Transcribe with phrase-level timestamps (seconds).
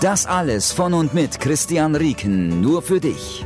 [0.00, 3.44] Das alles von und mit Christian Rieken, nur für dich.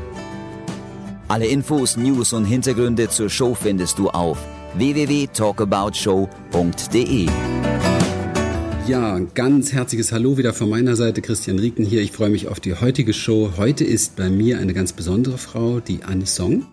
[1.27, 4.39] Alle Infos, News und Hintergründe zur Show findest du auf
[4.75, 7.27] www.talkaboutshow.de.
[8.87, 12.03] Ja, ganz herzliches Hallo wieder von meiner Seite, Christian Rieken hier.
[12.03, 13.55] Ich freue mich auf die heutige Show.
[13.57, 16.69] Heute ist bei mir eine ganz besondere Frau, die Anne Song.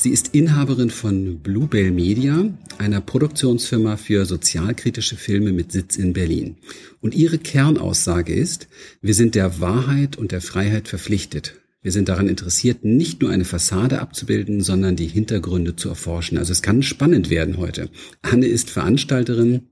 [0.00, 2.48] Sie ist Inhaberin von Bluebell Media,
[2.78, 6.54] einer Produktionsfirma für sozialkritische Filme mit Sitz in Berlin.
[7.00, 8.68] Und ihre Kernaussage ist,
[9.02, 11.56] wir sind der Wahrheit und der Freiheit verpflichtet.
[11.82, 16.38] Wir sind daran interessiert, nicht nur eine Fassade abzubilden, sondern die Hintergründe zu erforschen.
[16.38, 17.90] Also es kann spannend werden heute.
[18.22, 19.62] Anne ist Veranstalterin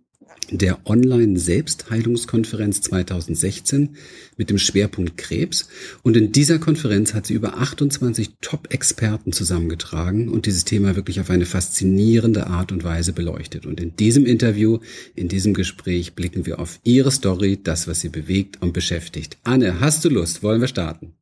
[0.50, 3.96] der Online-Selbstheilungskonferenz 2016
[4.36, 5.68] mit dem Schwerpunkt Krebs.
[6.02, 11.30] Und in dieser Konferenz hat sie über 28 Top-Experten zusammengetragen und dieses Thema wirklich auf
[11.30, 13.66] eine faszinierende Art und Weise beleuchtet.
[13.66, 14.78] Und in diesem Interview,
[15.14, 19.38] in diesem Gespräch blicken wir auf ihre Story, das, was sie bewegt und beschäftigt.
[19.44, 20.42] Anne, hast du Lust?
[20.42, 21.14] Wollen wir starten?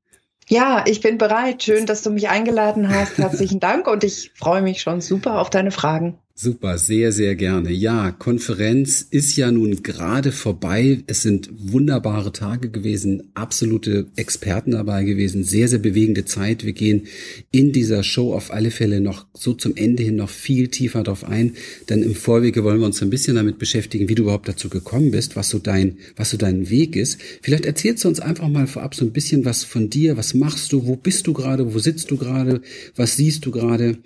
[0.48, 1.62] Ja, ich bin bereit.
[1.62, 3.16] Schön, dass du mich eingeladen hast.
[3.18, 6.18] Herzlichen Dank und ich freue mich schon super auf deine Fragen.
[6.36, 7.70] Super, sehr, sehr gerne.
[7.70, 11.04] Ja, Konferenz ist ja nun gerade vorbei.
[11.06, 16.64] Es sind wunderbare Tage gewesen, absolute Experten dabei gewesen, sehr, sehr bewegende Zeit.
[16.64, 17.06] Wir gehen
[17.52, 21.22] in dieser Show auf alle Fälle noch so zum Ende hin noch viel tiefer drauf
[21.22, 21.54] ein.
[21.88, 25.12] Denn im Vorwege wollen wir uns ein bisschen damit beschäftigen, wie du überhaupt dazu gekommen
[25.12, 27.20] bist, was so dein, was so dein Weg ist.
[27.42, 30.16] Vielleicht erzählst du uns einfach mal vorab so ein bisschen was von dir.
[30.16, 30.84] Was machst du?
[30.84, 31.72] Wo bist du gerade?
[31.72, 32.60] Wo sitzt du gerade?
[32.96, 33.98] Was siehst du gerade?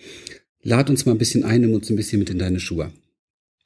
[0.63, 2.93] Lad uns mal ein bisschen ein, nimm uns ein bisschen mit in deine Schuhe.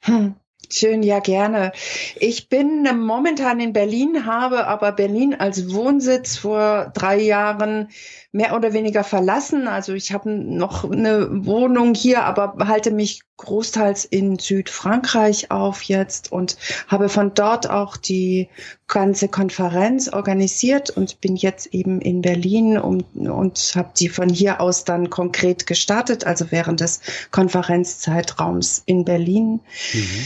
[0.01, 0.35] Hm.
[0.75, 1.71] Schön, ja gerne.
[2.19, 7.89] Ich bin momentan in Berlin, habe aber Berlin als Wohnsitz vor drei Jahren
[8.31, 9.67] mehr oder weniger verlassen.
[9.67, 16.31] Also ich habe noch eine Wohnung hier, aber halte mich großteils in Südfrankreich auf jetzt
[16.31, 16.57] und
[16.87, 18.49] habe von dort auch die
[18.87, 24.59] ganze Konferenz organisiert und bin jetzt eben in Berlin um, und habe die von hier
[24.59, 29.59] aus dann konkret gestartet, also während des Konferenzzeitraums in Berlin.
[29.93, 30.25] Mhm.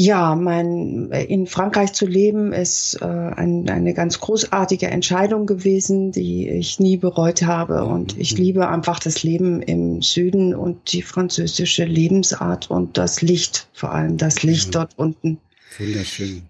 [0.00, 6.48] Ja, mein, in Frankreich zu leben ist äh, ein, eine ganz großartige Entscheidung gewesen, die
[6.48, 7.84] ich nie bereut habe.
[7.84, 8.44] Und ich mhm.
[8.44, 14.18] liebe einfach das Leben im Süden und die französische Lebensart und das Licht, vor allem
[14.18, 14.82] das Licht ja.
[14.82, 15.38] dort unten.
[15.76, 16.42] Wunderschön.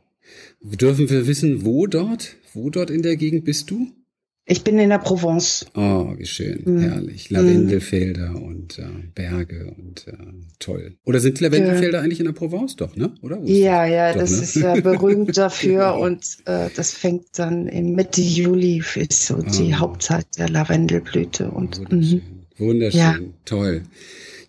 [0.60, 2.36] Dürfen wir wissen, wo dort?
[2.52, 3.88] Wo dort in der Gegend bist du?
[4.50, 5.66] Ich bin in der Provence.
[5.74, 6.80] Oh, wie schön, mhm.
[6.80, 7.28] herrlich.
[7.28, 8.42] Lavendelfelder mhm.
[8.42, 10.12] und äh, Berge und äh,
[10.58, 10.96] toll.
[11.04, 12.04] Oder sind Lavendelfelder ja.
[12.04, 13.12] eigentlich in der Provence doch, ne?
[13.20, 13.40] Oder?
[13.44, 14.42] Ja, ja, doch, das ne?
[14.42, 19.42] ist äh, berühmt dafür und äh, das fängt dann im Mitte Juli ist so oh.
[19.42, 19.80] die ah.
[19.80, 22.22] Hauptzeit der Lavendelblüte und wunderschön,
[22.56, 22.66] mhm.
[22.66, 23.00] wunderschön.
[23.00, 23.18] Ja.
[23.44, 23.82] toll.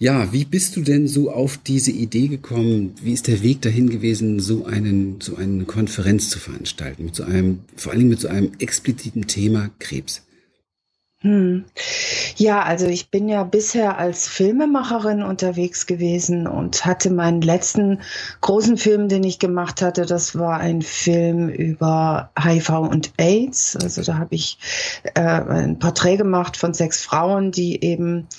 [0.01, 2.95] Ja, wie bist du denn so auf diese Idee gekommen?
[3.01, 7.23] Wie ist der Weg dahin gewesen, so einen, so eine Konferenz zu veranstalten, mit so
[7.23, 10.21] einem, vor allen Dingen mit so einem expliziten Thema Krebs?
[11.21, 11.65] Hm.
[12.37, 17.99] Ja, also ich bin ja bisher als Filmemacherin unterwegs gewesen und hatte meinen letzten
[18.39, 23.75] großen Film, den ich gemacht hatte, das war ein Film über HIV und AIDS.
[23.75, 24.59] Also da habe ich
[25.13, 28.29] äh, ein Porträt gemacht von sechs Frauen, die eben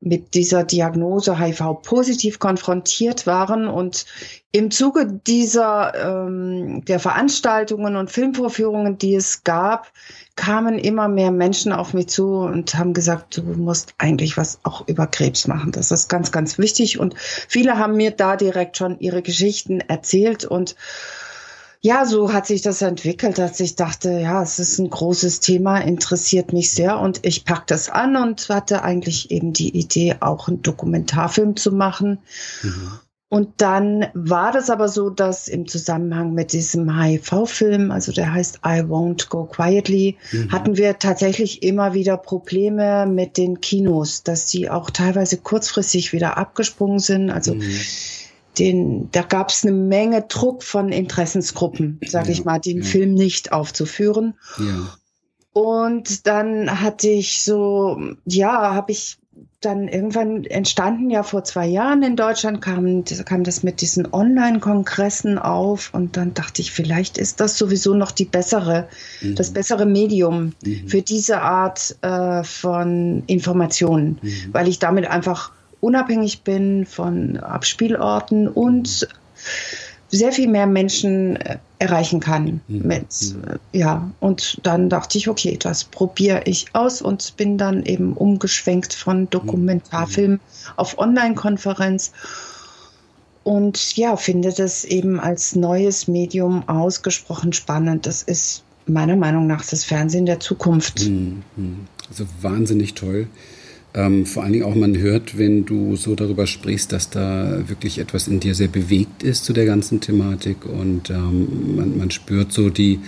[0.00, 4.06] mit dieser Diagnose HIV-positiv konfrontiert waren und
[4.50, 9.92] im Zuge dieser ähm, der Veranstaltungen und Filmvorführungen, die es gab,
[10.36, 14.88] kamen immer mehr Menschen auf mich zu und haben gesagt, du musst eigentlich was auch
[14.88, 15.70] über Krebs machen.
[15.70, 16.98] Das ist ganz, ganz wichtig.
[16.98, 20.76] Und viele haben mir da direkt schon ihre Geschichten erzählt und
[21.82, 25.78] ja, so hat sich das entwickelt, dass ich dachte, ja, es ist ein großes Thema,
[25.78, 30.48] interessiert mich sehr und ich pack das an und hatte eigentlich eben die Idee, auch
[30.48, 32.18] einen Dokumentarfilm zu machen.
[32.62, 32.92] Mhm.
[33.32, 38.56] Und dann war das aber so, dass im Zusammenhang mit diesem HIV-Film, also der heißt
[38.66, 40.50] I Won't Go Quietly, mhm.
[40.50, 46.36] hatten wir tatsächlich immer wieder Probleme mit den Kinos, dass die auch teilweise kurzfristig wieder
[46.36, 47.30] abgesprungen sind.
[47.30, 47.80] Also mhm
[48.60, 52.84] den, da gab es eine Menge Druck von Interessensgruppen, sag ja, ich mal, den ja.
[52.84, 54.34] Film nicht aufzuführen.
[54.58, 54.94] Ja.
[55.52, 59.18] Und dann hatte ich so, ja, habe ich
[59.60, 65.38] dann irgendwann entstanden ja vor zwei Jahren in Deutschland, kam, kam das mit diesen Online-Kongressen
[65.38, 68.88] auf und dann dachte ich, vielleicht ist das sowieso noch die bessere,
[69.20, 69.34] mhm.
[69.34, 70.88] das bessere Medium mhm.
[70.88, 74.48] für diese Art äh, von Informationen, mhm.
[74.52, 79.08] weil ich damit einfach unabhängig bin von Abspielorten und
[80.10, 82.86] sehr viel mehr Menschen äh, erreichen kann mhm.
[82.86, 83.58] mit mhm.
[83.72, 88.92] ja und dann dachte ich okay das probiere ich aus und bin dann eben umgeschwenkt
[88.92, 90.40] von Dokumentarfilm mhm.
[90.76, 92.12] auf Online-Konferenz
[93.44, 99.64] und ja finde das eben als neues Medium ausgesprochen spannend das ist meiner Meinung nach
[99.64, 101.00] das Fernsehen der Zukunft
[102.08, 103.28] also wahnsinnig toll
[103.94, 107.98] ähm, vor allen Dingen auch man hört, wenn du so darüber sprichst, dass da wirklich
[107.98, 112.52] etwas in dir sehr bewegt ist zu der ganzen Thematik und ähm, man, man spürt
[112.52, 113.00] so die,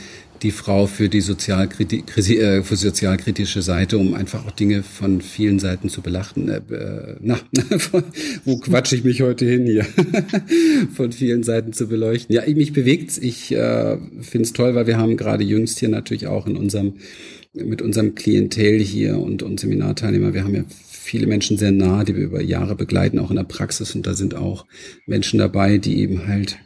[0.43, 5.59] die Frau für die Sozialkriti äh, für sozialkritische Seite, um einfach auch Dinge von vielen
[5.59, 6.49] Seiten zu belachten.
[6.49, 7.39] Äh, äh na,
[8.45, 9.87] wo quatsche ich mich heute hin hier?
[10.95, 12.35] von vielen Seiten zu beleuchten.
[12.35, 13.19] Ja, mich bewegt's.
[13.19, 16.95] Ich äh, finde es toll, weil wir haben gerade jüngst hier natürlich auch in unserem
[17.53, 22.17] mit unserem Klientel hier und, und Seminarteilnehmer, wir haben ja viele Menschen sehr nah, die
[22.17, 23.95] wir über Jahre begleiten, auch in der Praxis.
[23.95, 24.67] Und da sind auch
[25.07, 26.59] Menschen dabei, die eben halt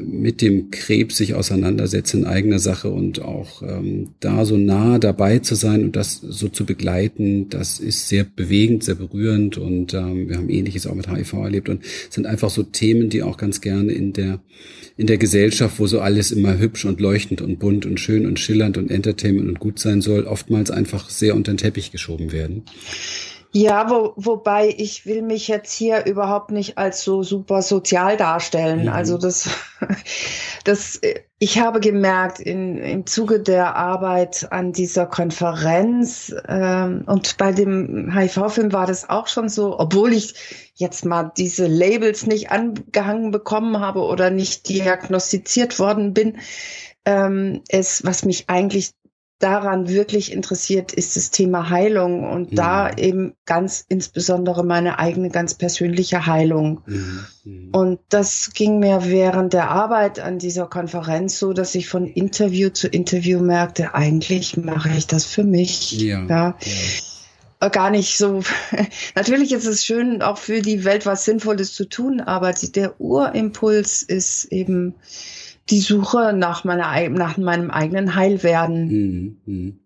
[0.00, 5.38] mit dem Krebs sich auseinandersetzen in eigener Sache und auch ähm, da so nah dabei
[5.38, 10.28] zu sein und das so zu begleiten, das ist sehr bewegend, sehr berührend und ähm,
[10.28, 13.60] wir haben ähnliches auch mit HIV erlebt und sind einfach so Themen, die auch ganz
[13.60, 14.40] gerne in der
[14.96, 18.38] in der Gesellschaft, wo so alles immer hübsch und leuchtend und bunt und schön und
[18.38, 22.64] schillernd und Entertainment und gut sein soll, oftmals einfach sehr unter den Teppich geschoben werden.
[23.54, 28.84] Ja, wo, wobei ich will mich jetzt hier überhaupt nicht als so super sozial darstellen.
[28.84, 28.88] Mhm.
[28.88, 29.50] Also das,
[30.64, 30.98] das,
[31.38, 38.10] ich habe gemerkt in, im Zuge der Arbeit an dieser Konferenz ähm, und bei dem
[38.14, 40.34] HIV-Film war das auch schon so, obwohl ich
[40.74, 46.38] jetzt mal diese Labels nicht angehangen bekommen habe oder nicht diagnostiziert worden bin,
[47.04, 48.94] ähm, es, was mich eigentlich
[49.42, 52.56] daran wirklich interessiert, ist das Thema Heilung und mhm.
[52.56, 56.82] da eben ganz insbesondere meine eigene ganz persönliche Heilung.
[56.86, 57.68] Mhm.
[57.72, 62.70] Und das ging mir während der Arbeit an dieser Konferenz so, dass ich von Interview
[62.70, 65.92] zu Interview merkte, eigentlich mache ich das für mich.
[65.92, 66.24] Ja.
[66.26, 66.56] ja.
[66.60, 67.68] ja.
[67.68, 68.42] Gar nicht so.
[69.14, 74.02] Natürlich ist es schön, auch für die Welt was Sinnvolles zu tun, aber der Urimpuls
[74.02, 74.94] ist eben,
[75.70, 79.36] die Suche nach, meiner, nach meinem eigenen Heilwerden.
[79.46, 79.78] Mhm.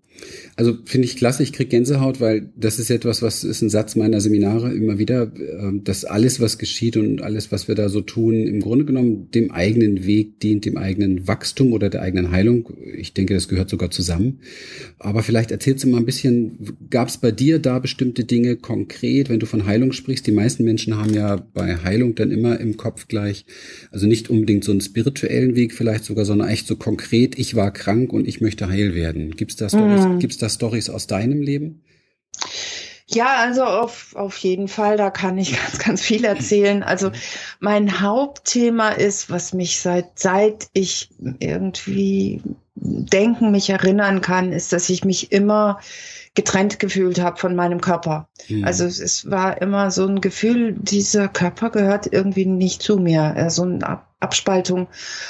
[0.57, 3.95] Also finde ich klasse, ich krieg Gänsehaut, weil das ist etwas, was ist ein Satz
[3.95, 8.01] meiner Seminare immer wieder, ähm, dass alles, was geschieht und alles, was wir da so
[8.01, 12.71] tun, im Grunde genommen dem eigenen Weg dient, dem eigenen Wachstum oder der eigenen Heilung.
[12.97, 14.41] Ich denke, das gehört sogar zusammen.
[14.99, 19.29] Aber vielleicht erzählst du mal ein bisschen, gab es bei dir da bestimmte Dinge konkret,
[19.29, 20.27] wenn du von Heilung sprichst?
[20.27, 23.45] Die meisten Menschen haben ja bei Heilung dann immer im Kopf gleich,
[23.91, 27.73] also nicht unbedingt so einen spirituellen Weg vielleicht sogar, sondern echt so konkret, ich war
[27.73, 29.33] krank und ich möchte heil werden.
[29.37, 29.75] Gibt's das?
[29.75, 29.97] Mhm.
[29.97, 30.19] Mhm.
[30.19, 31.83] Gibt es da Stories aus deinem Leben?
[33.09, 36.83] Ja, also auf, auf jeden Fall, da kann ich ganz, ganz viel erzählen.
[36.83, 37.11] Also
[37.61, 42.43] mein Hauptthema ist, was mich seit, seit ich irgendwie
[42.75, 45.81] denken, mich erinnern kann, ist, dass ich mich immer
[46.35, 48.29] getrennt gefühlt habe von meinem Körper.
[48.49, 48.65] Mhm.
[48.65, 53.63] Also es war immer so ein Gefühl, dieser Körper gehört irgendwie nicht zu mir, so
[53.63, 54.89] eine Abspaltung.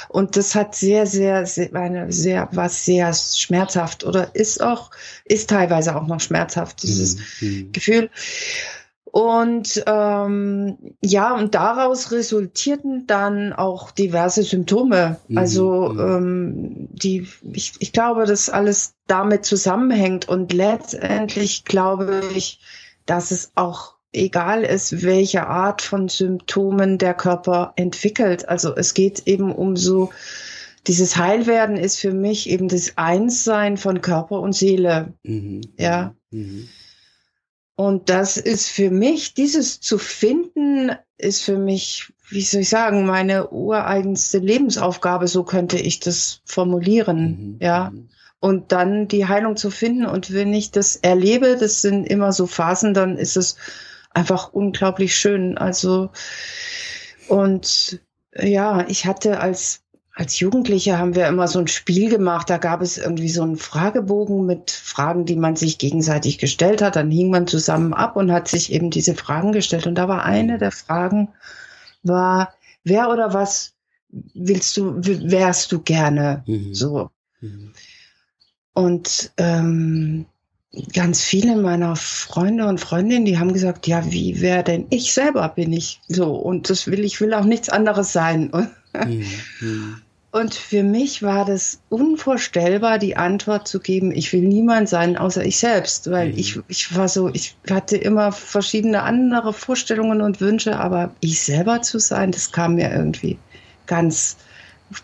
[0.09, 4.89] Und das hat sehr, sehr, sehr, eine sehr, war sehr schmerzhaft oder ist auch,
[5.23, 7.71] ist teilweise auch noch schmerzhaft, dieses mhm.
[7.71, 8.09] Gefühl.
[9.05, 15.19] Und ähm, ja, und daraus resultierten dann auch diverse Symptome.
[15.27, 15.37] Mhm.
[15.37, 15.99] Also mhm.
[15.99, 20.27] ähm, die, ich, ich glaube, dass alles damit zusammenhängt.
[20.27, 22.59] Und letztendlich glaube ich,
[23.05, 28.47] dass es auch egal ist, welche Art von Symptomen der Körper entwickelt.
[28.47, 30.11] Also es geht eben um so,
[30.87, 35.13] dieses Heilwerden ist für mich eben das Einssein von Körper und Seele.
[35.23, 35.61] Mhm.
[35.77, 36.15] Ja.
[36.31, 36.69] Mhm.
[37.75, 43.05] Und das ist für mich, dieses zu finden, ist für mich, wie soll ich sagen,
[43.05, 47.57] meine ureigenste Lebensaufgabe, so könnte ich das formulieren, mhm.
[47.61, 47.91] ja.
[47.91, 48.09] Mhm.
[48.39, 50.05] Und dann die Heilung zu finden.
[50.05, 53.57] Und wenn ich das erlebe, das sind immer so Phasen, dann ist es
[54.17, 55.57] einfach unglaublich schön.
[55.57, 56.09] Also,
[57.27, 58.01] und
[58.35, 59.83] ja, ich hatte als
[60.13, 62.49] als Jugendliche haben wir immer so ein Spiel gemacht.
[62.49, 66.95] Da gab es irgendwie so einen Fragebogen mit Fragen, die man sich gegenseitig gestellt hat.
[66.95, 69.85] Dann hing man zusammen ab und hat sich eben diese Fragen gestellt.
[69.85, 71.29] Und da war eine der Fragen,
[72.01, 72.51] war,
[72.83, 73.75] wer oder was
[74.09, 76.43] willst du, wärst du gerne?
[76.47, 76.73] Mhm.
[76.73, 77.11] So.
[77.39, 77.73] Mhm.
[78.73, 80.25] Und ähm,
[80.93, 85.49] ganz viele meiner Freunde und Freundinnen, die haben gesagt, ja, wie wer denn ich selber
[85.49, 88.51] bin ich so und das will ich will auch nichts anderes sein.
[88.93, 90.01] Mhm.
[90.29, 95.43] Und für mich war das unvorstellbar, die Antwort zu geben, ich will niemand sein, außer
[95.43, 96.37] ich selbst, weil mhm.
[96.37, 101.81] ich, ich war so, ich hatte immer verschiedene andere Vorstellungen und Wünsche, aber ich selber
[101.81, 103.39] zu sein, das kam mir irgendwie
[103.87, 104.37] ganz,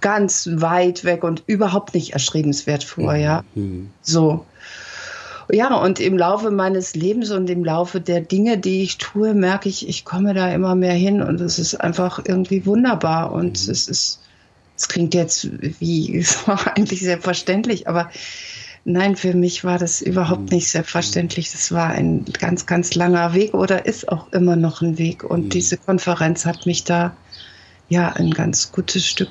[0.01, 3.43] ganz weit weg und überhaupt nicht erstrebenswert vor, ja.
[3.55, 3.89] Mhm.
[4.01, 4.45] So.
[5.53, 9.69] Ja, und im Laufe meines Lebens und im Laufe der Dinge, die ich tue, merke
[9.69, 13.71] ich, ich komme da immer mehr hin und es ist einfach irgendwie wunderbar und mhm.
[13.71, 14.19] es ist,
[14.75, 15.47] es klingt jetzt
[15.79, 16.25] wie,
[16.65, 18.09] eigentlich selbstverständlich, aber
[18.83, 21.51] nein, für mich war das überhaupt nicht selbstverständlich.
[21.51, 25.23] Das war ein ganz, ganz langer Weg oder ist auch immer noch ein Weg.
[25.23, 25.49] Und mhm.
[25.49, 27.15] diese Konferenz hat mich da
[27.89, 29.29] ja ein ganz gutes Stück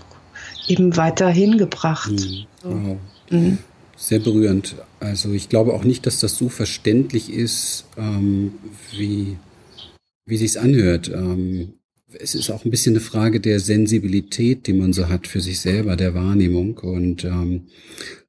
[0.68, 2.12] eben weiterhin gebracht.
[2.12, 2.98] Mhm.
[3.30, 3.58] Wow.
[3.96, 4.76] Sehr berührend.
[5.00, 8.54] Also ich glaube auch nicht, dass das so verständlich ist, ähm,
[8.96, 9.36] wie,
[10.26, 11.10] wie sich anhört.
[11.14, 11.74] Ähm,
[12.18, 15.60] es ist auch ein bisschen eine Frage der Sensibilität, die man so hat für sich
[15.60, 16.78] selber, der Wahrnehmung.
[16.78, 17.68] Und ähm,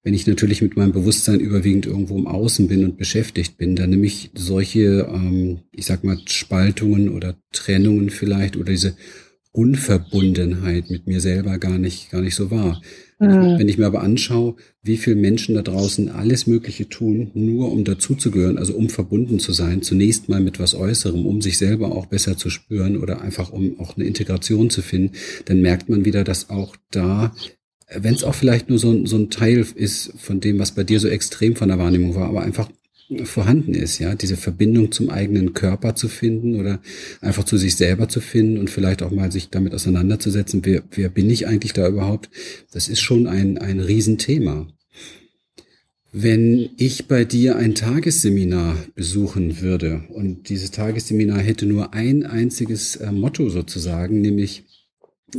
[0.03, 3.89] wenn ich natürlich mit meinem Bewusstsein überwiegend irgendwo im Außen bin und beschäftigt bin, dann
[3.89, 8.95] nehme ich solche, ähm, ich sag mal, Spaltungen oder Trennungen vielleicht oder diese
[9.51, 12.81] Unverbundenheit mit mir selber gar nicht, gar nicht so wahr.
[13.23, 13.59] Mhm.
[13.59, 17.83] Wenn ich mir aber anschaue, wie viele Menschen da draußen alles Mögliche tun, nur um
[17.83, 22.05] dazuzugehören, also um verbunden zu sein, zunächst mal mit was Äußerem, um sich selber auch
[22.07, 25.15] besser zu spüren oder einfach um auch eine Integration zu finden,
[25.45, 27.33] dann merkt man wieder, dass auch da
[27.95, 30.99] wenn es auch vielleicht nur so, so ein Teil ist von dem, was bei dir
[30.99, 32.69] so extrem von der Wahrnehmung war, aber einfach
[33.23, 36.79] vorhanden ist, ja, diese Verbindung zum eigenen Körper zu finden oder
[37.21, 41.09] einfach zu sich selber zu finden und vielleicht auch mal sich damit auseinanderzusetzen, wer, wer
[41.09, 42.29] bin ich eigentlich da überhaupt,
[42.71, 44.67] das ist schon ein, ein Riesenthema.
[46.15, 52.97] Wenn ich bei dir ein Tagesseminar besuchen würde und dieses Tagesseminar hätte nur ein einziges
[52.97, 54.63] äh, Motto sozusagen, nämlich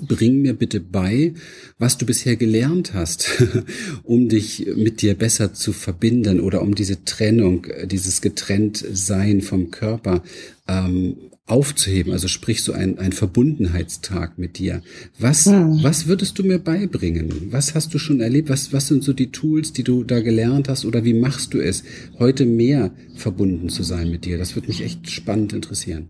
[0.01, 1.35] bring mir bitte bei,
[1.79, 3.43] was du bisher gelernt hast,
[4.03, 10.23] um dich mit dir besser zu verbinden oder um diese Trennung, dieses Getrenntsein vom Körper
[10.69, 12.13] ähm, aufzuheben.
[12.13, 14.83] Also sprich so ein, ein Verbundenheitstag mit dir.
[15.19, 15.83] Was, hm.
[15.83, 17.49] was würdest du mir beibringen?
[17.51, 18.49] Was hast du schon erlebt?
[18.49, 20.85] Was, was sind so die Tools, die du da gelernt hast?
[20.85, 21.85] Oder wie machst du es,
[22.19, 24.39] heute mehr verbunden zu sein mit dir?
[24.39, 26.09] Das würde mich echt spannend interessieren.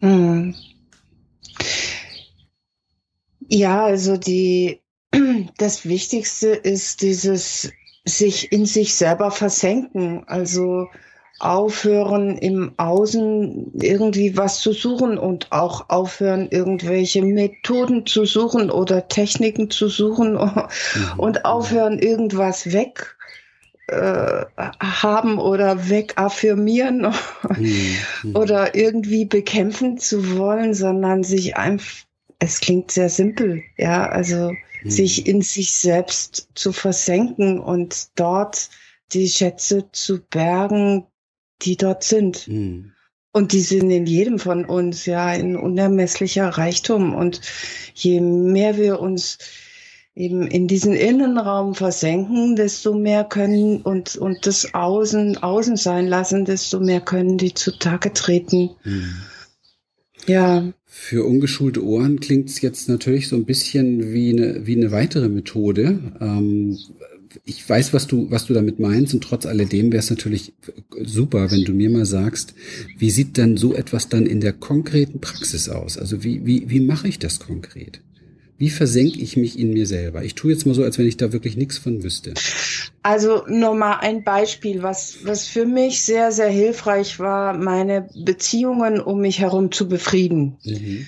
[0.00, 0.54] Hm.
[3.54, 4.80] Ja, also die,
[5.58, 7.70] das Wichtigste ist dieses
[8.04, 10.88] sich in sich selber versenken, also
[11.38, 19.06] aufhören im Außen irgendwie was zu suchen und auch aufhören irgendwelche Methoden zu suchen oder
[19.06, 20.68] Techniken zu suchen mhm.
[21.16, 23.16] und aufhören irgendwas weg
[23.86, 24.46] äh,
[24.80, 27.02] haben oder wegaffirmieren
[27.56, 28.34] mhm.
[28.34, 32.04] oder irgendwie bekämpfen zu wollen, sondern sich einfach
[32.38, 34.90] es klingt sehr simpel, ja, also mhm.
[34.90, 38.70] sich in sich selbst zu versenken und dort
[39.12, 41.06] die Schätze zu bergen,
[41.62, 42.48] die dort sind.
[42.48, 42.92] Mhm.
[43.32, 47.16] Und die sind in jedem von uns, ja, in unermesslicher Reichtum.
[47.16, 47.40] Und
[47.92, 49.38] je mehr wir uns
[50.14, 56.44] eben in diesen Innenraum versenken, desto mehr können und, und das Außen außen sein lassen,
[56.44, 58.70] desto mehr können die zutage treten.
[58.84, 59.16] Mhm.
[60.26, 60.72] Ja.
[60.96, 65.28] Für ungeschulte Ohren klingt es jetzt natürlich so ein bisschen wie eine, wie eine weitere
[65.28, 65.98] Methode.
[66.20, 66.78] Ähm,
[67.44, 70.54] ich weiß, was du, was du damit meinst und trotz alledem wäre es natürlich
[71.02, 72.54] super, wenn du mir mal sagst,
[72.96, 75.98] wie sieht denn so etwas dann in der konkreten Praxis aus?
[75.98, 78.00] Also wie, wie, wie mache ich das konkret?
[78.64, 80.24] Wie versenke ich mich in mir selber?
[80.24, 82.32] Ich tue jetzt mal so, als wenn ich da wirklich nichts von wüsste.
[83.02, 89.00] Also nur mal ein Beispiel, was, was für mich sehr, sehr hilfreich war, meine Beziehungen
[89.00, 90.56] um mich herum zu befrieden.
[90.64, 91.06] Mhm.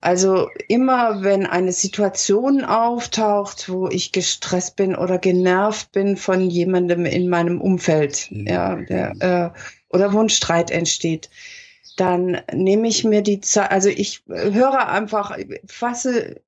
[0.00, 7.06] Also immer, wenn eine Situation auftaucht, wo ich gestresst bin oder genervt bin von jemandem
[7.06, 8.48] in meinem Umfeld, mhm.
[8.48, 11.30] ja, der, äh, oder wo ein Streit entsteht,
[11.96, 16.40] dann nehme ich mir die Zeit, also ich höre einfach, fasse,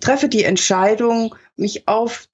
[0.00, 2.28] treffe die Entscheidung, mich auf,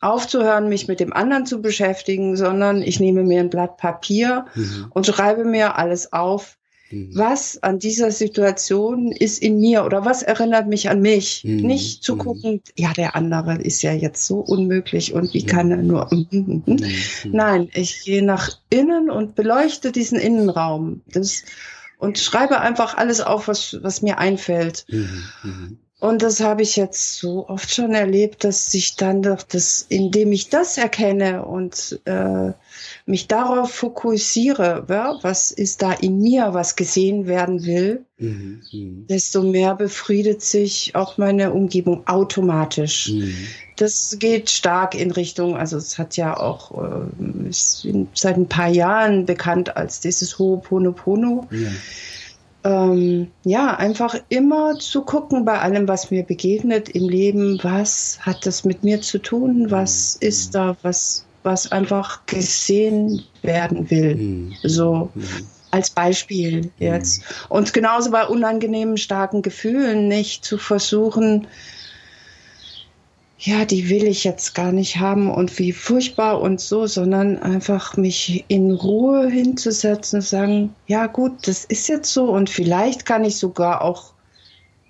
[0.00, 4.86] aufzuhören, mich mit dem anderen zu beschäftigen, sondern ich nehme mir ein Blatt Papier mhm.
[4.90, 6.56] und schreibe mir alles auf,
[6.90, 7.10] Mhm.
[7.14, 11.42] Was an dieser Situation ist in mir oder was erinnert mich an mich?
[11.44, 11.56] Mhm.
[11.56, 12.18] Nicht zu mhm.
[12.18, 16.08] gucken, ja, der andere ist ja jetzt so unmöglich und wie kann er nur.
[17.24, 21.02] Nein, ich gehe nach innen und beleuchte diesen Innenraum.
[21.12, 21.42] Das,
[21.98, 24.86] und schreibe einfach alles auf, was, was mir einfällt.
[25.98, 30.30] Und das habe ich jetzt so oft schon erlebt, dass sich dann doch das, indem
[30.30, 32.52] ich das erkenne und äh,
[33.06, 39.06] mich darauf fokussiere, ja, was ist da in mir, was gesehen werden will, mhm, mhm.
[39.08, 43.08] desto mehr befriedet sich auch meine Umgebung automatisch.
[43.08, 43.34] Mhm.
[43.76, 48.68] Das geht stark in Richtung, also es hat ja auch äh, ist seit ein paar
[48.68, 51.46] Jahren bekannt als dieses Ho'oponopono.
[51.50, 51.70] Ja
[52.66, 58.44] ähm, ja, einfach immer zu gucken bei allem, was mir begegnet im Leben, was hat
[58.44, 64.16] das mit mir zu tun, was ist da, was, was einfach gesehen werden will.
[64.16, 64.54] Mhm.
[64.64, 65.24] So mhm.
[65.70, 67.20] als Beispiel jetzt.
[67.20, 67.24] Mhm.
[67.50, 71.46] Und genauso bei unangenehmen, starken Gefühlen nicht zu versuchen,
[73.38, 77.96] ja, die will ich jetzt gar nicht haben und wie furchtbar und so, sondern einfach
[77.96, 83.24] mich in Ruhe hinzusetzen und sagen, ja gut, das ist jetzt so und vielleicht kann
[83.24, 84.12] ich sogar auch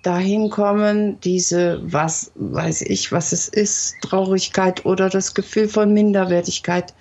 [0.01, 6.93] dahin kommen, diese, was weiß ich, was es ist, Traurigkeit oder das Gefühl von Minderwertigkeit,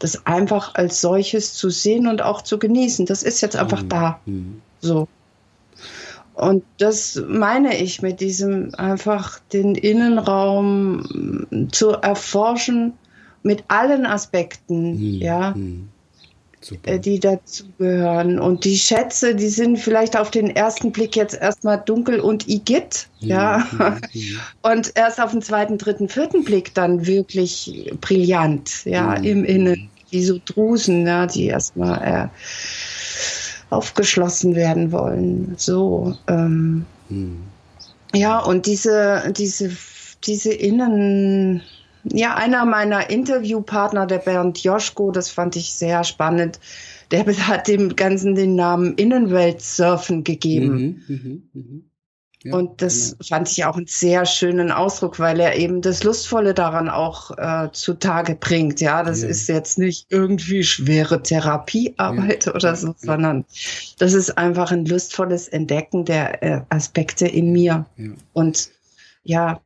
[0.00, 3.06] das einfach als solches zu sehen und auch zu genießen.
[3.06, 3.88] Das ist jetzt einfach mhm.
[3.88, 4.20] da.
[4.26, 4.62] Mhm.
[4.80, 5.06] So.
[6.40, 12.94] Und das meine ich mit diesem einfach den Innenraum zu erforschen
[13.42, 15.88] mit allen Aspekten, hm, ja, hm.
[16.84, 18.38] Äh, die dazugehören.
[18.38, 23.08] Und die Schätze, die sind vielleicht auf den ersten Blick jetzt erstmal dunkel und igitt,
[23.18, 23.70] hm, ja.
[23.70, 24.40] Hm, hm.
[24.62, 29.90] Und erst auf den zweiten, dritten, vierten Blick dann wirklich brillant, ja, hm, im Innen.
[30.10, 32.28] Wie so Drusen, ja, die erstmal äh,
[33.70, 35.54] aufgeschlossen werden wollen.
[35.56, 36.16] So.
[36.26, 37.38] Ähm, hm.
[38.12, 39.70] Ja, und diese, diese,
[40.24, 41.62] diese Innen,
[42.04, 46.58] ja, einer meiner Interviewpartner, der Bernd Joschko, das fand ich sehr spannend.
[47.12, 51.04] Der hat dem Ganzen den Namen Innenweltsurfen gegeben.
[51.06, 51.89] Mhm, mh, mh
[52.44, 53.24] und das genau.
[53.28, 57.68] fand ich auch einen sehr schönen Ausdruck, weil er eben das Lustvolle daran auch äh,
[57.72, 58.80] zutage bringt.
[58.80, 59.28] Ja, das ja.
[59.28, 62.54] ist jetzt nicht irgendwie schwere Therapiearbeit ja.
[62.54, 63.44] oder so, sondern
[63.98, 67.84] das ist einfach ein lustvolles Entdecken der äh, Aspekte in mir.
[68.32, 68.70] Und
[69.22, 69.60] ja,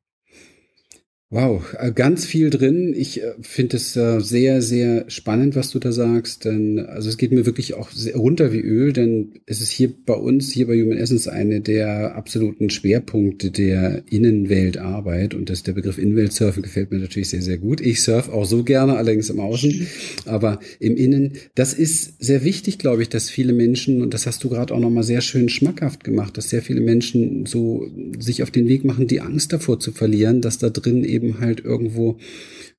[1.34, 2.94] Wow, äh, ganz viel drin.
[2.96, 6.44] Ich äh, finde es äh, sehr, sehr spannend, was du da sagst.
[6.44, 10.14] Denn also es geht mir wirklich auch runter wie Öl, denn es ist hier bei
[10.14, 15.34] uns, hier bei Human Essence, eine der absoluten Schwerpunkte der Innenweltarbeit.
[15.34, 17.80] Und das, der Begriff Innenweltsurfen gefällt mir natürlich sehr, sehr gut.
[17.80, 19.88] Ich surfe auch so gerne, allerdings im Außen,
[20.26, 21.32] aber im Innen.
[21.56, 24.78] Das ist sehr wichtig, glaube ich, dass viele Menschen, und das hast du gerade auch
[24.78, 29.08] nochmal sehr schön schmackhaft gemacht, dass sehr viele Menschen so sich auf den Weg machen,
[29.08, 32.18] die Angst davor zu verlieren, dass da drin eben eben halt irgendwo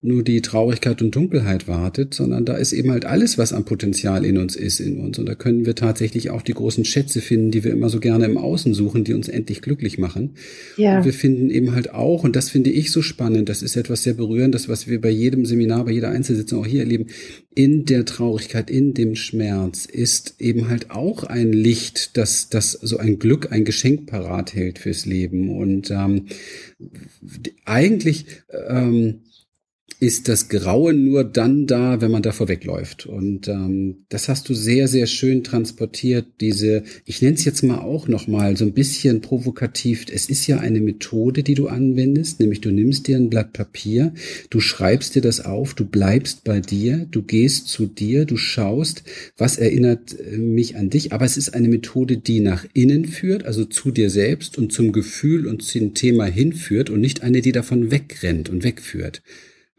[0.05, 4.25] nur die Traurigkeit und Dunkelheit wartet, sondern da ist eben halt alles, was an Potenzial
[4.25, 5.19] in uns ist, in uns.
[5.19, 8.25] Und da können wir tatsächlich auch die großen Schätze finden, die wir immer so gerne
[8.25, 10.35] im Außen suchen, die uns endlich glücklich machen.
[10.77, 10.97] Ja.
[10.97, 14.03] Und wir finden eben halt auch, und das finde ich so spannend, das ist etwas
[14.03, 17.07] sehr berührendes, was wir bei jedem Seminar, bei jeder Einzelsitzung auch hier erleben,
[17.55, 22.97] in der Traurigkeit, in dem Schmerz ist eben halt auch ein Licht, das, das so
[22.97, 25.49] ein Glück, ein Geschenk parat hält fürs Leben.
[25.49, 26.25] Und ähm,
[27.63, 28.25] eigentlich
[28.67, 29.21] ähm,
[29.99, 33.05] ist das Grauen nur dann da, wenn man davor wegläuft.
[33.05, 36.25] Und ähm, das hast du sehr, sehr schön transportiert.
[36.41, 40.05] Diese, ich nenne es jetzt mal auch noch mal so ein bisschen provokativ.
[40.11, 44.13] Es ist ja eine Methode, die du anwendest, nämlich du nimmst dir ein Blatt Papier,
[44.49, 49.03] du schreibst dir das auf, du bleibst bei dir, du gehst zu dir, du schaust,
[49.37, 51.13] was erinnert äh, mich an dich.
[51.13, 54.91] Aber es ist eine Methode, die nach innen führt, also zu dir selbst und zum
[54.91, 59.21] Gefühl und zum Thema hinführt und nicht eine, die davon wegrennt und wegführt.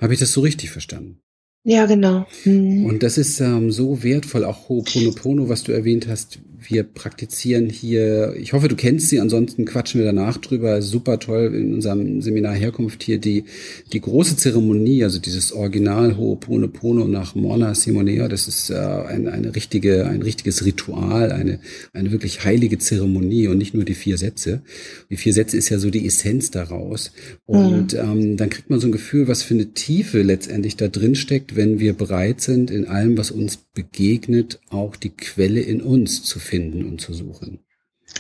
[0.01, 1.21] Habe ich das so richtig verstanden?
[1.65, 2.27] Ja, genau.
[2.45, 2.85] Mhm.
[2.85, 8.35] Und das ist ähm, so wertvoll, auch Ho'oponopono, was du erwähnt hast, wir praktizieren hier,
[8.39, 10.83] ich hoffe, du kennst sie, ansonsten quatschen wir danach drüber.
[10.83, 13.45] Super toll in unserem Seminar Herkunft hier die,
[13.93, 18.29] die große Zeremonie, also dieses Original Ho'oponopono nach Morna Simonea.
[18.29, 21.61] Das ist äh, ein, eine richtige, ein richtiges Ritual, eine,
[21.93, 24.63] eine wirklich heilige Zeremonie und nicht nur die vier Sätze.
[25.11, 27.13] Die vier Sätze ist ja so die Essenz daraus.
[27.45, 27.99] Und mhm.
[27.99, 31.55] ähm, dann kriegt man so ein Gefühl, was für eine Tiefe letztendlich da drin steckt,
[31.55, 36.39] wenn wir bereit sind, in allem, was uns begegnet, auch die Quelle in uns zu
[36.39, 37.61] finden und zu suchen.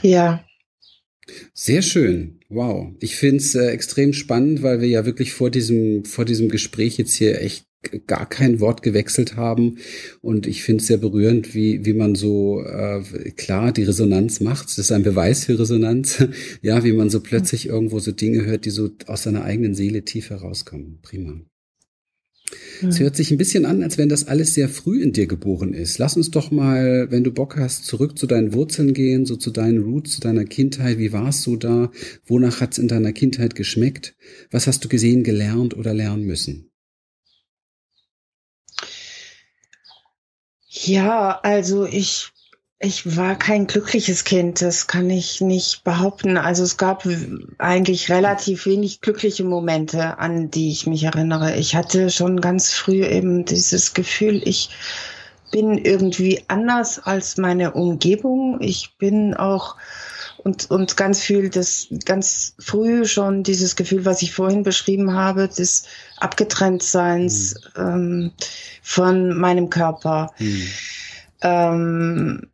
[0.02, 0.44] Ja.
[1.54, 2.38] Sehr schön.
[2.48, 2.92] Wow.
[3.00, 6.98] Ich finde es äh, extrem spannend, weil wir ja wirklich vor diesem, vor diesem Gespräch
[6.98, 7.66] jetzt hier echt
[8.06, 9.78] gar kein Wort gewechselt haben.
[10.20, 13.02] Und ich finde es sehr berührend, wie, wie man so, äh,
[13.36, 14.68] klar, die Resonanz macht.
[14.68, 16.24] Das ist ein Beweis für Resonanz.
[16.62, 20.04] ja, wie man so plötzlich irgendwo so Dinge hört, die so aus seiner eigenen Seele
[20.04, 21.00] tief herauskommen.
[21.02, 21.40] Prima.
[22.86, 25.72] Es hört sich ein bisschen an, als wenn das alles sehr früh in dir geboren
[25.72, 25.98] ist.
[25.98, 29.50] Lass uns doch mal, wenn du Bock hast, zurück zu deinen Wurzeln gehen, so zu
[29.50, 30.98] deinen Roots, zu deiner Kindheit.
[30.98, 31.90] Wie warst du da?
[32.26, 34.14] Wonach hat's in deiner Kindheit geschmeckt?
[34.50, 36.70] Was hast du gesehen, gelernt oder lernen müssen?
[40.68, 42.30] Ja, also ich
[42.78, 46.36] ich war kein glückliches Kind, das kann ich nicht behaupten.
[46.36, 47.08] Also es gab
[47.56, 51.56] eigentlich relativ wenig glückliche Momente, an die ich mich erinnere.
[51.56, 54.68] Ich hatte schon ganz früh eben dieses Gefühl, ich
[55.50, 58.60] bin irgendwie anders als meine Umgebung.
[58.60, 59.76] Ich bin auch
[60.36, 65.48] und, und ganz viel das ganz früh schon dieses Gefühl, was ich vorhin beschrieben habe,
[65.48, 65.84] des
[66.18, 67.82] Abgetrenntseins mhm.
[67.82, 68.32] ähm,
[68.82, 70.32] von meinem Körper.
[70.38, 70.68] Mhm.
[71.40, 72.48] Ähm,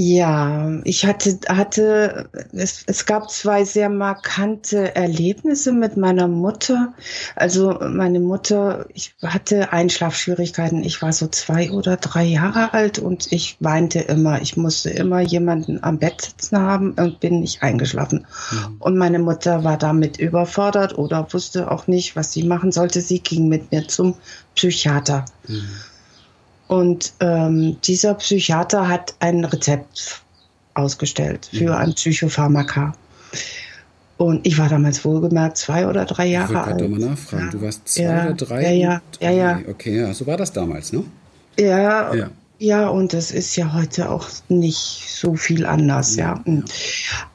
[0.00, 6.94] ja, ich hatte, hatte, es, es gab zwei sehr markante Erlebnisse mit meiner Mutter.
[7.34, 10.84] Also meine Mutter, ich hatte Einschlafschwierigkeiten.
[10.84, 14.40] Ich war so zwei oder drei Jahre alt und ich weinte immer.
[14.40, 18.24] Ich musste immer jemanden am Bett sitzen haben und bin nicht eingeschlafen.
[18.52, 18.76] Mhm.
[18.78, 23.00] Und meine Mutter war damit überfordert oder wusste auch nicht, was sie machen sollte.
[23.00, 24.14] Sie ging mit mir zum
[24.54, 25.24] Psychiater.
[25.48, 25.68] Mhm.
[26.68, 30.22] Und ähm, dieser Psychiater hat ein Rezept
[30.74, 31.76] ausgestellt für mhm.
[31.76, 32.94] ein Psychopharmaka.
[34.18, 36.80] Und ich war damals wohlgemerkt zwei oder drei Jahre ich alt.
[36.80, 37.44] Ich mal nachfragen.
[37.46, 37.50] Ja.
[37.50, 38.74] Du warst zwei ja, oder drei?
[38.74, 39.60] Ja, ja, ja, ja.
[39.68, 41.04] Okay, ja, so war das damals, ne?
[41.58, 42.88] Ja, ja, ja.
[42.88, 46.42] und das ist ja heute auch nicht so viel anders, ja.
[46.44, 46.62] ja.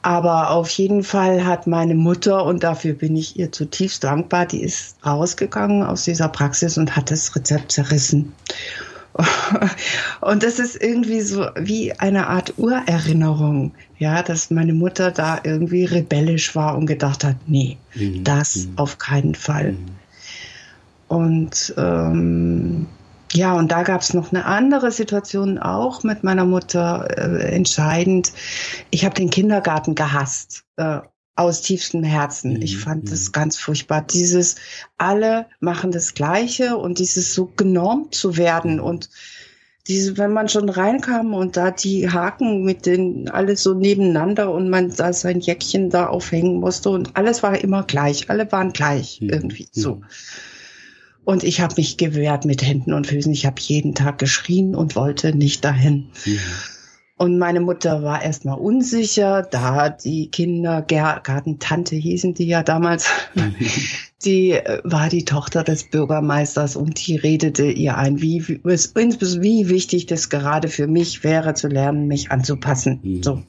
[0.02, 4.62] Aber auf jeden Fall hat meine Mutter, und dafür bin ich ihr zutiefst dankbar, die
[4.62, 8.32] ist rausgegangen aus dieser Praxis und hat das Rezept zerrissen.
[10.20, 15.84] Und das ist irgendwie so wie eine Art Urerinnerung, ja, dass meine Mutter da irgendwie
[15.84, 18.24] rebellisch war und gedacht hat, nee, mhm.
[18.24, 18.72] das mhm.
[18.76, 19.72] auf keinen Fall.
[19.72, 19.86] Mhm.
[21.08, 22.86] Und ähm,
[23.32, 28.32] ja, und da gab es noch eine andere Situation auch mit meiner Mutter äh, entscheidend.
[28.90, 30.64] Ich habe den Kindergarten gehasst.
[30.76, 31.00] Äh,
[31.36, 32.54] aus tiefstem Herzen.
[32.54, 32.62] Mhm.
[32.62, 33.32] Ich fand das mhm.
[33.32, 34.02] ganz furchtbar.
[34.02, 34.56] Dieses,
[34.98, 39.10] alle machen das Gleiche und dieses so genormt zu werden und
[39.86, 44.70] diese, wenn man schon reinkam und da die Haken mit den alles so nebeneinander und
[44.70, 49.20] man da sein Jäckchen da aufhängen musste und alles war immer gleich, alle waren gleich
[49.20, 49.28] mhm.
[49.28, 49.96] irgendwie so.
[49.96, 50.04] Mhm.
[51.24, 53.32] Und ich habe mich gewehrt mit Händen und Füßen.
[53.32, 56.10] Ich habe jeden Tag geschrien und wollte nicht dahin.
[56.24, 56.38] Mhm.
[57.16, 63.08] Und meine Mutter war erstmal unsicher, da die Kindergartentante hießen die ja damals,
[64.24, 70.06] die äh, war die Tochter des Bürgermeisters und die redete ihr ein, wie, wie wichtig
[70.06, 72.98] das gerade für mich wäre, zu lernen, mich anzupassen.
[73.02, 73.22] Mhm.
[73.22, 73.42] So.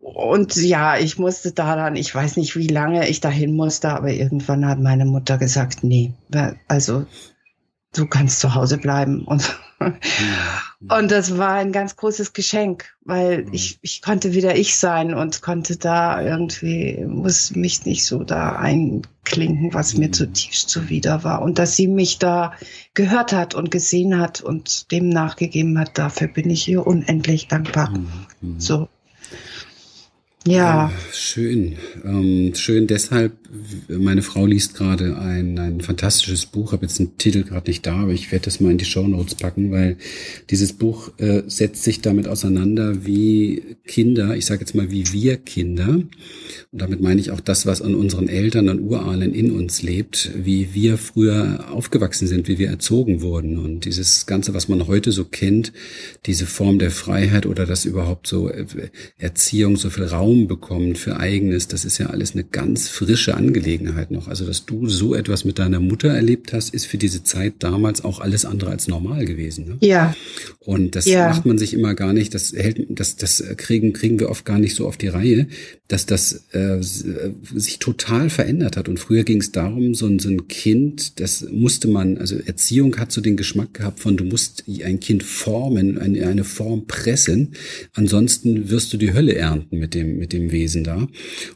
[0.00, 4.10] Und ja, ich musste da dann, ich weiß nicht, wie lange ich dahin musste, aber
[4.10, 6.12] irgendwann hat meine Mutter gesagt, nee,
[6.66, 7.06] also
[7.94, 9.24] du kannst zu Hause bleiben.
[9.24, 9.58] Und,
[10.88, 13.54] und das war ein ganz großes Geschenk, weil mhm.
[13.54, 18.56] ich, ich konnte wieder ich sein und konnte da irgendwie, muss mich nicht so da
[18.56, 20.12] einklinken, was mir mhm.
[20.12, 21.42] zutiefst zuwider war.
[21.42, 22.52] Und dass sie mich da
[22.94, 27.90] gehört hat und gesehen hat und dem nachgegeben hat, dafür bin ich ihr unendlich dankbar.
[27.90, 28.58] Mhm.
[28.58, 28.88] So.
[30.48, 30.92] Ja.
[31.12, 31.76] schön.
[32.04, 33.32] Ähm, schön deshalb,
[33.88, 37.96] meine Frau liest gerade ein, ein fantastisches Buch, habe jetzt den Titel gerade nicht da,
[38.02, 39.96] aber ich werde das mal in die Show Notes packen, weil
[40.50, 45.36] dieses Buch äh, setzt sich damit auseinander, wie Kinder, ich sage jetzt mal wie wir
[45.36, 46.00] Kinder,
[46.70, 50.30] und damit meine ich auch das, was an unseren Eltern, an Urahnen in uns lebt,
[50.34, 53.58] wie wir früher aufgewachsen sind, wie wir erzogen wurden.
[53.58, 55.72] Und dieses Ganze, was man heute so kennt,
[56.26, 58.66] diese Form der Freiheit oder dass überhaupt so äh,
[59.16, 64.10] Erziehung so viel Raum bekommt für eigenes, das ist ja alles eine ganz frische Angelegenheit
[64.10, 64.28] noch.
[64.28, 68.04] Also, dass du so etwas mit deiner Mutter erlebt hast, ist für diese Zeit damals
[68.04, 69.66] auch alles andere als normal gewesen.
[69.66, 69.76] Ne?
[69.80, 70.14] Ja.
[70.68, 71.30] Und das ja.
[71.30, 74.58] macht man sich immer gar nicht, das hält, das, das kriegen, kriegen wir oft gar
[74.58, 75.46] nicht so auf die Reihe,
[75.88, 78.86] dass das äh, sich total verändert hat.
[78.86, 82.98] Und früher ging es darum, so ein, so ein Kind, das musste man, also Erziehung
[82.98, 87.54] hat so den Geschmack gehabt von, du musst ein Kind formen, eine, eine Form pressen,
[87.94, 91.08] ansonsten wirst du die Hölle ernten mit dem, mit dem Wesen da.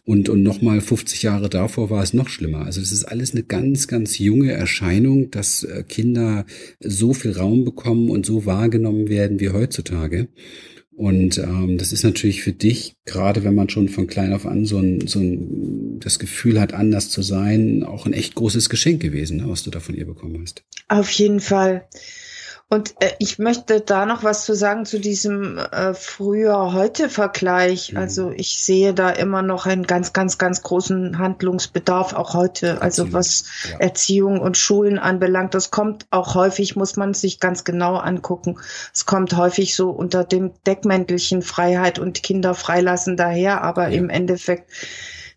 [0.05, 2.65] Und, und nochmal 50 Jahre davor war es noch schlimmer.
[2.65, 6.47] Also das ist alles eine ganz, ganz junge Erscheinung, dass äh, Kinder
[6.81, 10.29] so viel Raum bekommen und so wahrgenommen werden wie heutzutage.
[10.95, 14.67] Und ähm, das ist natürlich für dich, gerade wenn man schon von klein auf an
[14.67, 19.01] so ein, so ein das Gefühl hat, anders zu sein, auch ein echt großes Geschenk
[19.01, 20.65] gewesen, ne, was du da von ihr bekommen hast.
[20.89, 21.87] Auf jeden Fall.
[22.73, 27.93] Und äh, ich möchte da noch was zu sagen zu diesem äh, früher-heute-Vergleich.
[27.93, 27.99] Mhm.
[27.99, 32.81] Also ich sehe da immer noch einen ganz, ganz, ganz großen Handlungsbedarf auch heute.
[32.81, 33.13] Also Absolut.
[33.13, 33.79] was ja.
[33.79, 35.53] Erziehung und Schulen anbelangt.
[35.53, 38.59] Das kommt auch häufig, muss man sich ganz genau angucken.
[38.95, 43.99] Es kommt häufig so unter dem Deckmäntelchen Freiheit und Kinder freilassen daher, aber ja.
[43.99, 44.71] im Endeffekt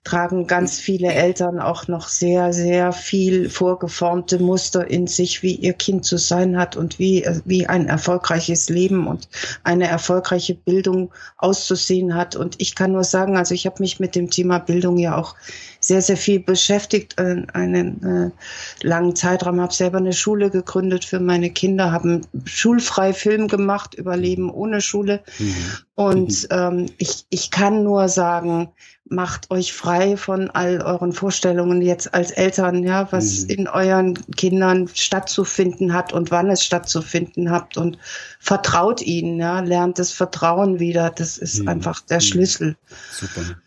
[0.05, 5.73] tragen ganz viele Eltern auch noch sehr, sehr viel vorgeformte Muster in sich, wie ihr
[5.73, 9.27] Kind zu sein hat und wie, wie ein erfolgreiches Leben und
[9.63, 12.35] eine erfolgreiche Bildung auszusehen hat.
[12.35, 15.35] Und ich kann nur sagen, also ich habe mich mit dem Thema Bildung ja auch
[15.79, 21.19] sehr, sehr viel beschäftigt, äh, einen äh, langen Zeitraum, habe selber eine Schule gegründet für
[21.19, 25.23] meine Kinder, habe schulfrei Film gemacht über Leben ohne Schule.
[25.39, 25.55] Mhm.
[25.95, 28.69] Und ähm, ich, ich kann nur sagen,
[29.07, 33.49] macht euch frei von all euren Vorstellungen jetzt als Eltern, ja, was mhm.
[33.49, 37.97] in euren Kindern stattzufinden hat und wann es stattzufinden hat und
[38.39, 41.11] vertraut ihnen, ja, lernt das Vertrauen wieder.
[41.11, 41.67] Das ist mhm.
[41.67, 42.21] einfach der mhm.
[42.21, 42.77] Schlüssel.
[43.11, 43.57] Super.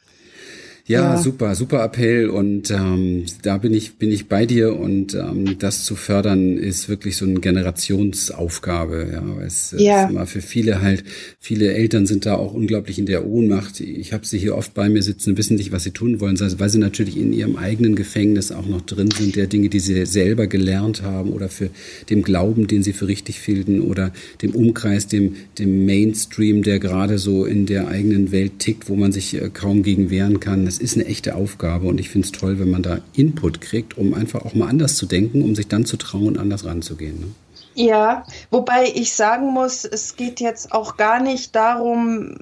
[0.89, 5.13] Ja, ja, super, super Appell und ähm, da bin ich bin ich bei dir und
[5.13, 9.11] ähm, das zu fördern ist wirklich so eine Generationsaufgabe.
[9.13, 10.05] Ja, es ja.
[10.05, 11.05] ist immer für viele halt
[11.39, 13.81] viele Eltern sind da auch unglaublich in der Ohnmacht.
[13.81, 16.71] Ich habe sie hier oft bei mir sitzen, wissen nicht, was sie tun wollen, weil
[16.71, 20.47] sie natürlich in ihrem eigenen Gefängnis auch noch drin sind, der Dinge, die sie selber
[20.47, 21.69] gelernt haben oder für
[22.09, 27.19] dem Glauben, den sie für richtig fielten oder dem Umkreis, dem dem Mainstream, der gerade
[27.19, 30.65] so in der eigenen Welt tickt, wo man sich äh, kaum gegen wehren kann.
[30.65, 33.99] Das ist eine echte Aufgabe und ich finde es toll, wenn man da Input kriegt,
[33.99, 37.21] um einfach auch mal anders zu denken, um sich dann zu trauen, anders ranzugehen.
[37.21, 37.27] Ne?
[37.75, 42.35] Ja, wobei ich sagen muss, es geht jetzt auch gar nicht darum,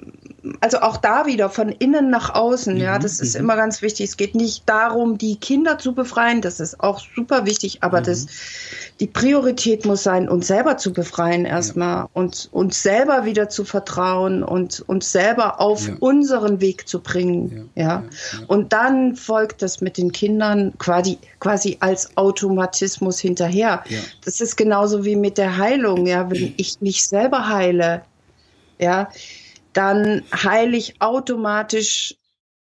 [0.61, 3.41] also auch da wieder von innen nach außen, mhm, ja, das ist mhm.
[3.41, 4.09] immer ganz wichtig.
[4.09, 8.05] Es geht nicht darum, die Kinder zu befreien, das ist auch super wichtig, aber mhm.
[8.05, 8.25] das,
[8.99, 12.09] die Priorität muss sein, uns selber zu befreien erstmal ja.
[12.13, 15.95] und uns selber wieder zu vertrauen und uns selber auf ja.
[15.99, 17.83] unseren Weg zu bringen, ja.
[17.83, 18.03] ja.
[18.47, 23.83] Und dann folgt das mit den Kindern quasi, quasi als Automatismus hinterher.
[24.25, 28.01] Das ist genauso wie mit mit der Heilung, ja, wenn ich mich selber heile,
[28.79, 29.09] ja,
[29.77, 32.15] dann heile ich automatisch,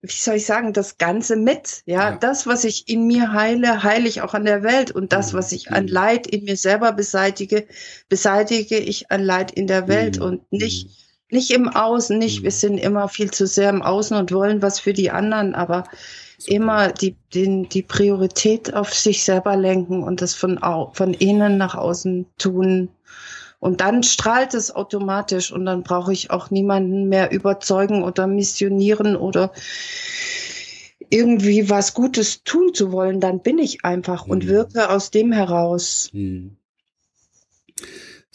[0.02, 1.84] wie soll ich sagen, das Ganze mit.
[1.86, 2.18] Ja, ja.
[2.18, 4.90] das, was ich in mir heile, heile ich auch an der Welt.
[4.90, 5.92] Und das, was ich an mhm.
[5.92, 7.68] Leid in mir selber beseitige,
[8.10, 10.24] beseitige ich an Leid in der Welt mhm.
[10.24, 11.38] und nicht, mhm.
[11.38, 14.80] nicht im Außen, nicht, wir sind immer viel zu sehr im Außen und wollen was
[14.80, 15.84] für die anderen, aber
[16.40, 16.56] Super.
[16.56, 20.60] immer die, den, die Priorität auf sich selber lenken und das von,
[20.94, 22.90] von innen nach außen tun.
[23.64, 29.16] Und dann strahlt es automatisch und dann brauche ich auch niemanden mehr überzeugen oder missionieren
[29.16, 29.54] oder
[31.10, 33.22] irgendwie was Gutes tun zu wollen.
[33.22, 34.50] Dann bin ich einfach und mhm.
[34.50, 36.10] wirke aus dem heraus.
[36.12, 36.58] Mhm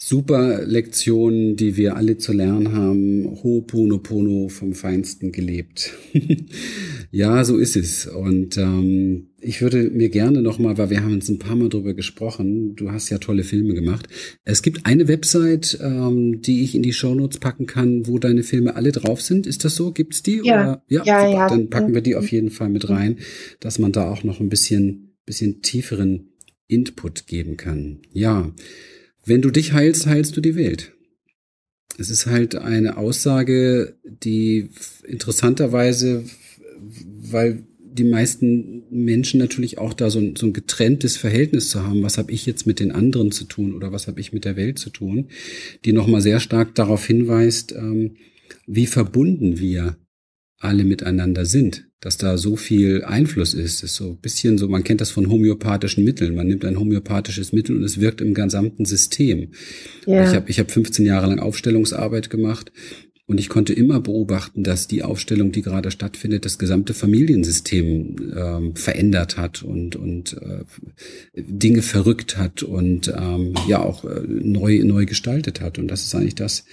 [0.01, 3.27] super Lektionen, die wir alle zu lernen haben.
[3.43, 5.93] Ho'oponopono vom Feinsten gelebt.
[7.11, 8.07] ja, so ist es.
[8.07, 11.93] Und ähm, ich würde mir gerne nochmal, weil wir haben uns ein paar Mal drüber
[11.93, 14.07] gesprochen, du hast ja tolle Filme gemacht.
[14.45, 18.77] Es gibt eine Website, ähm, die ich in die Shownotes packen kann, wo deine Filme
[18.77, 19.45] alle drauf sind.
[19.45, 19.91] Ist das so?
[19.91, 20.41] Gibt's die?
[20.45, 21.49] Ja, ja, ja, ja.
[21.49, 23.17] Dann packen wir die auf jeden Fall mit rein,
[23.59, 26.29] dass man da auch noch ein bisschen, bisschen tieferen
[26.67, 27.99] Input geben kann.
[28.13, 28.53] Ja.
[29.29, 30.91] Wenn du dich heilst, heilst du die Welt.
[31.99, 34.69] Es ist halt eine Aussage, die
[35.07, 36.23] interessanterweise,
[36.97, 42.01] weil die meisten Menschen natürlich auch da so ein, so ein getrenntes Verhältnis zu haben,
[42.01, 44.55] was habe ich jetzt mit den anderen zu tun oder was habe ich mit der
[44.55, 45.27] Welt zu tun,
[45.85, 48.15] die nochmal sehr stark darauf hinweist, ähm,
[48.65, 49.95] wie verbunden wir
[50.57, 53.83] alle miteinander sind dass da so viel Einfluss ist.
[53.83, 56.35] Das ist so ein bisschen so, man kennt das von homöopathischen Mitteln.
[56.35, 59.49] Man nimmt ein homöopathisches Mittel und es wirkt im gesamten System.
[60.05, 60.23] Ja.
[60.23, 62.71] Ich habe ich hab 15 Jahre lang Aufstellungsarbeit gemacht
[63.29, 68.75] und ich konnte immer beobachten, dass die Aufstellung, die gerade stattfindet, das gesamte Familiensystem ähm,
[68.75, 70.63] verändert hat und, und äh,
[71.35, 75.77] Dinge verrückt hat und ähm, ja auch äh, neu, neu gestaltet hat.
[75.77, 76.65] Und das ist eigentlich das,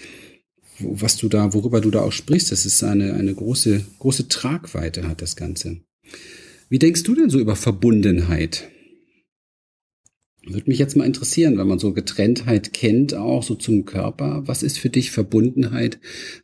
[0.78, 5.08] was du da, worüber du da auch sprichst, das ist eine, eine große, große Tragweite
[5.08, 5.80] hat das Ganze.
[6.68, 8.68] Wie denkst du denn so über Verbundenheit?
[10.48, 14.42] Würde mich jetzt mal interessieren, wenn man so Getrenntheit kennt, auch so zum Körper.
[14.46, 15.98] Was ist für dich Verbundenheit?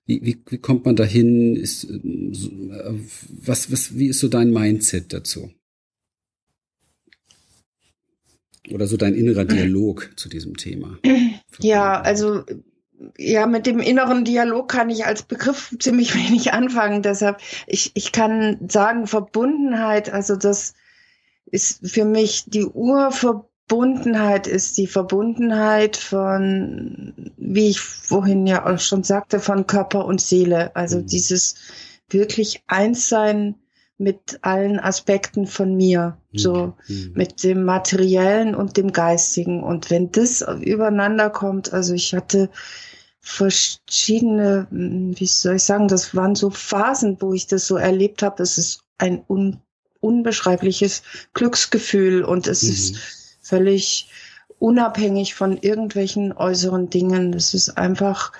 [0.07, 1.55] Wie, wie, wie kommt man dahin?
[1.55, 2.01] Ist, äh,
[3.29, 5.53] was, was, wie ist so dein Mindset dazu?
[8.71, 10.99] Oder so dein innerer Dialog zu diesem Thema?
[11.61, 12.45] Ja, also
[13.19, 17.03] ja, mit dem inneren Dialog kann ich als Begriff ziemlich wenig anfangen.
[17.03, 20.75] Deshalb, ich, ich kann sagen, Verbundenheit, also das
[21.47, 28.79] ist für mich die Urverbundenheit Verbundenheit ist die Verbundenheit von, wie ich vorhin ja auch
[28.79, 30.77] schon sagte, von Körper und Seele.
[30.77, 31.07] Also mhm.
[31.07, 31.55] dieses
[32.11, 33.55] wirklich Einssein
[33.97, 36.39] mit allen Aspekten von mir, mhm.
[36.39, 37.13] so mhm.
[37.15, 39.63] mit dem materiellen und dem geistigen.
[39.63, 42.51] Und wenn das übereinander kommt, also ich hatte
[43.23, 48.23] verschiedene, hm, wie soll ich sagen, das waren so Phasen, wo ich das so erlebt
[48.23, 48.43] habe.
[48.43, 49.61] Es ist ein un
[50.01, 52.71] unbeschreibliches Glücksgefühl und es mhm.
[52.71, 52.97] ist
[53.41, 54.11] völlig
[54.59, 57.33] unabhängig von irgendwelchen äußeren Dingen.
[57.35, 58.33] Es ist einfach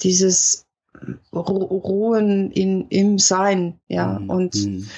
[0.00, 0.64] dieses
[1.30, 4.30] Ruhen in, im Sein, ja, mhm.
[4.30, 4.88] und mhm.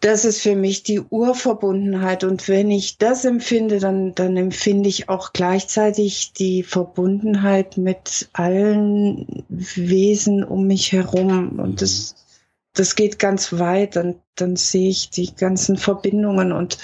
[0.00, 2.22] Das ist für mich die Urverbundenheit.
[2.22, 9.44] Und wenn ich das empfinde, dann, dann empfinde ich auch gleichzeitig die Verbundenheit mit allen
[9.48, 11.58] Wesen um mich herum.
[11.58, 11.76] Und mhm.
[11.76, 12.14] das,
[12.74, 13.96] das geht ganz weit.
[13.96, 16.78] Dann, dann sehe ich die ganzen Verbindungen und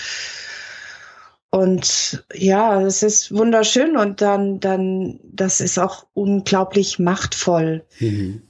[1.50, 7.84] und ja, es ist wunderschön und dann, dann, das ist auch unglaublich machtvoll.
[8.00, 8.42] Mhm.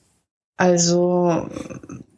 [0.57, 1.51] Also,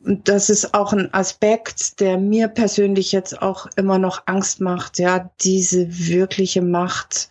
[0.07, 5.31] das ist auch ein Aspekt, der mir persönlich jetzt auch immer noch Angst macht, ja,
[5.41, 7.31] diese wirkliche Macht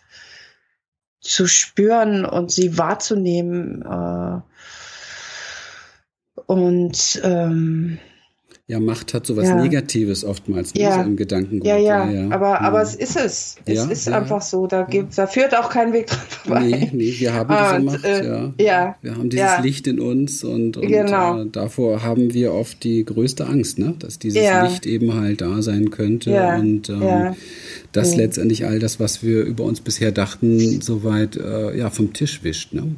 [1.22, 3.82] zu spüren und sie wahrzunehmen.
[3.82, 4.42] Äh,
[6.48, 7.98] und ähm,
[8.68, 9.62] ja, Macht hat sowas ja.
[9.62, 10.96] Negatives oftmals ne, ja.
[10.96, 11.68] so im Gedankengut.
[11.68, 12.62] Ja, ja, ja, aber, ja.
[12.62, 13.58] aber es ist es.
[13.66, 14.66] Es ja, ist einfach so.
[14.66, 16.62] Da, gibt, da führt auch kein Weg dran vorbei.
[16.62, 18.54] Nee, nee, wir haben diese und, Macht, äh, ja.
[18.58, 18.96] ja.
[19.04, 21.44] Wir haben dieses Licht in uns und, und genau.
[21.44, 23.94] äh, davor haben wir oft die größte Angst, ne?
[24.00, 27.36] dass dieses Licht eben halt da sein könnte und ähm,
[27.92, 28.18] dass mhm.
[28.18, 32.74] letztendlich all das, was wir über uns bisher dachten, soweit äh, ja, vom Tisch wischt.
[32.74, 32.96] Ne?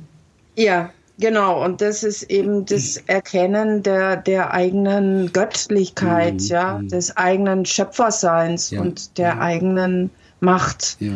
[0.56, 6.48] Ja, Genau, und das ist eben das Erkennen der, der eigenen Göttlichkeit, mhm.
[6.48, 6.90] ja, mhm.
[6.90, 8.82] des eigenen Schöpferseins ja.
[8.82, 9.40] und der ja.
[9.40, 10.98] eigenen Macht.
[11.00, 11.14] Ja.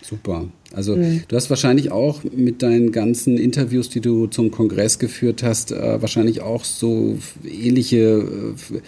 [0.00, 0.46] Super.
[0.74, 1.22] Also mhm.
[1.28, 6.00] du hast wahrscheinlich auch mit deinen ganzen Interviews, die du zum Kongress geführt hast, äh,
[6.00, 8.80] wahrscheinlich auch so ähnliche, äh,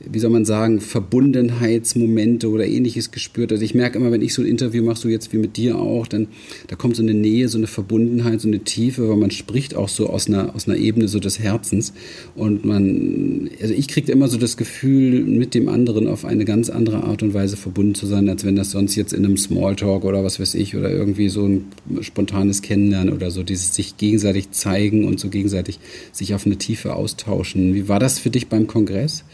[0.00, 3.52] wie soll man sagen, Verbundenheitsmomente oder ähnliches gespürt.
[3.52, 5.78] Also ich merke immer, wenn ich so ein Interview mache, so jetzt wie mit dir
[5.78, 6.28] auch, dann
[6.68, 9.88] da kommt so eine Nähe, so eine Verbundenheit, so eine Tiefe, weil man spricht auch
[9.88, 11.92] so aus einer, aus einer Ebene so des Herzens.
[12.34, 16.68] Und man, also ich kriege immer so das Gefühl, mit dem anderen auf eine ganz
[16.68, 20.04] andere Art und Weise verbunden zu sein, als wenn das sonst jetzt in einem Smalltalk
[20.04, 24.50] oder was weiß ich oder irgendwie so ein spontanes Kennenlernen oder so, dieses sich gegenseitig
[24.50, 25.80] zeigen und so gegenseitig
[26.12, 27.74] sich auf eine Tiefe austauschen.
[27.74, 29.24] Wie war das für dich beim Kongress?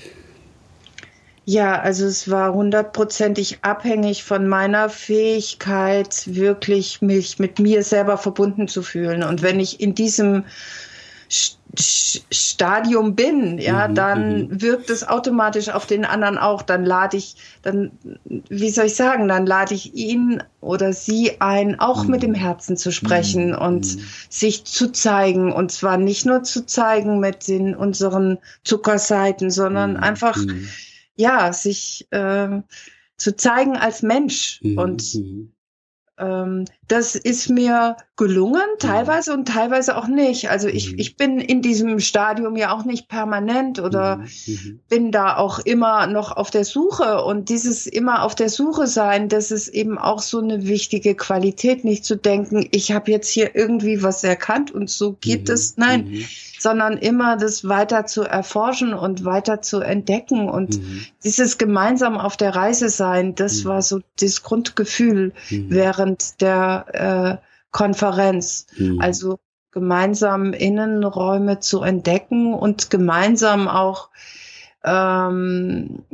[1.48, 8.66] Ja, also es war hundertprozentig abhängig von meiner Fähigkeit, wirklich mich mit mir selber verbunden
[8.66, 9.22] zu fühlen.
[9.22, 10.44] Und wenn ich in diesem
[11.78, 14.62] Stadium bin, ja, mhm, dann mhm.
[14.62, 16.62] wirkt es automatisch auf den anderen auch.
[16.62, 17.92] Dann lade ich, dann,
[18.24, 22.10] wie soll ich sagen, dann lade ich ihn oder sie ein, auch mhm.
[22.10, 23.58] mit dem Herzen zu sprechen mhm.
[23.58, 24.00] und mhm.
[24.28, 25.52] sich zu zeigen.
[25.52, 30.02] Und zwar nicht nur zu zeigen mit den unseren Zuckerseiten, sondern mhm.
[30.02, 30.38] einfach,
[31.14, 32.60] ja, sich äh,
[33.16, 35.02] zu zeigen als Mensch und
[36.18, 40.48] das ist mir gelungen, teilweise und teilweise auch nicht.
[40.48, 40.98] Also ich, mhm.
[40.98, 44.24] ich bin in diesem Stadium ja auch nicht permanent oder mhm.
[44.46, 44.80] mhm.
[44.88, 47.22] bin da auch immer noch auf der Suche.
[47.22, 51.84] Und dieses immer auf der Suche sein, das ist eben auch so eine wichtige Qualität,
[51.84, 55.54] nicht zu denken, ich habe jetzt hier irgendwie was erkannt und so geht mhm.
[55.54, 55.76] es.
[55.76, 56.24] Nein, mhm.
[56.58, 60.48] Sondern immer das weiter zu erforschen und weiter zu entdecken.
[60.48, 61.04] Und mhm.
[61.24, 68.66] dieses gemeinsam auf der Reise sein, das war so das Grundgefühl während der äh, Konferenz.
[68.76, 69.00] Mhm.
[69.00, 69.38] Also
[69.70, 74.08] gemeinsam Innenräume zu entdecken und gemeinsam auch
[74.86, 76.04] ähm,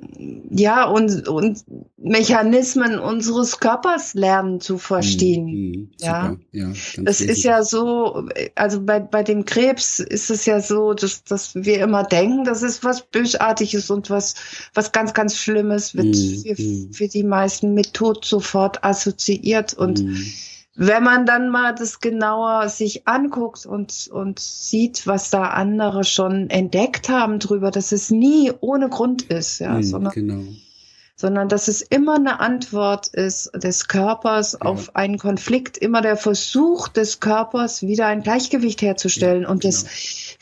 [0.51, 1.65] ja und, und
[1.99, 5.45] Mechanismen unseres Körpers lernen zu verstehen.
[5.45, 10.61] Mhm, ja, ja das ist ja so, also bei, bei dem Krebs ist es ja
[10.61, 14.35] so, dass, dass wir immer denken, das ist was Bösartiges und was,
[14.73, 16.93] was ganz, ganz Schlimmes wird mhm, für, mhm.
[16.93, 20.33] für die meisten mit Tod sofort assoziiert und mhm
[20.75, 26.49] wenn man dann mal das genauer sich anguckt und, und sieht, was da andere schon
[26.49, 30.43] entdeckt haben drüber, dass es nie ohne Grund ist, ja, mhm, sondern, genau.
[31.15, 34.61] sondern dass es immer eine Antwort ist des Körpers ja.
[34.63, 39.43] auf einen Konflikt, immer der Versuch des Körpers, wieder ein Gleichgewicht herzustellen.
[39.43, 39.73] Ja, und genau.
[39.75, 39.87] das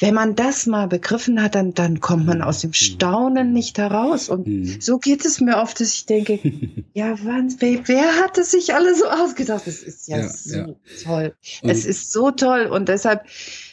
[0.01, 4.29] wenn man das mal begriffen hat, dann, dann kommt man aus dem Staunen nicht heraus.
[4.31, 4.81] Und mhm.
[4.81, 6.41] so geht es mir oft, dass ich denke,
[6.95, 9.67] ja, wann, wer, wer hat es sich alle so ausgedacht?
[9.67, 10.67] Das ist ja, ja so ja.
[11.05, 11.35] toll.
[11.63, 12.67] Und es ist so toll.
[12.67, 13.25] Und deshalb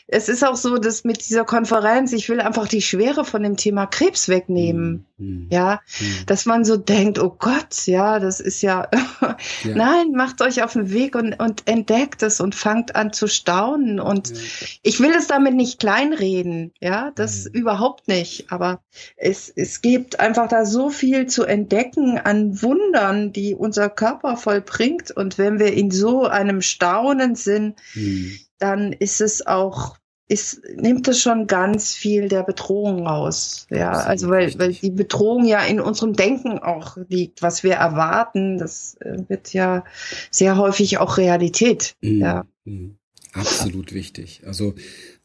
[0.10, 3.58] es ist auch so, dass mit dieser Konferenz, ich will einfach die Schwere von dem
[3.58, 5.06] Thema Krebs wegnehmen.
[5.18, 5.48] Mhm.
[5.52, 6.26] Ja, mhm.
[6.28, 8.88] dass man so denkt, oh Gott, ja, das ist ja,
[9.22, 9.38] ja.
[9.76, 14.00] nein, macht euch auf den Weg und, und entdeckt es und fangt an zu staunen.
[14.00, 14.38] Und ja.
[14.84, 17.60] ich will es damit nicht kleinreden, ja, das mhm.
[17.60, 18.50] überhaupt nicht.
[18.50, 18.82] Aber
[19.18, 25.12] es, es gibt einfach da so viel zu entdecken an Wundern, die unser Körper vollbringt.
[25.12, 28.38] Und wenn wir in so einem Staunen sind, mhm.
[28.60, 29.98] Dann ist es auch
[30.30, 33.66] ist, nimmt es schon ganz viel der Bedrohung raus.
[33.70, 38.58] Ja, also weil, weil die Bedrohung ja in unserem Denken auch liegt, was wir erwarten,
[38.58, 39.86] das äh, wird ja
[40.30, 41.96] sehr häufig auch Realität.
[42.02, 42.20] Mhm.
[42.20, 42.46] Ja.
[42.66, 42.98] Mhm.
[43.34, 44.42] Absolut wichtig.
[44.46, 44.74] Also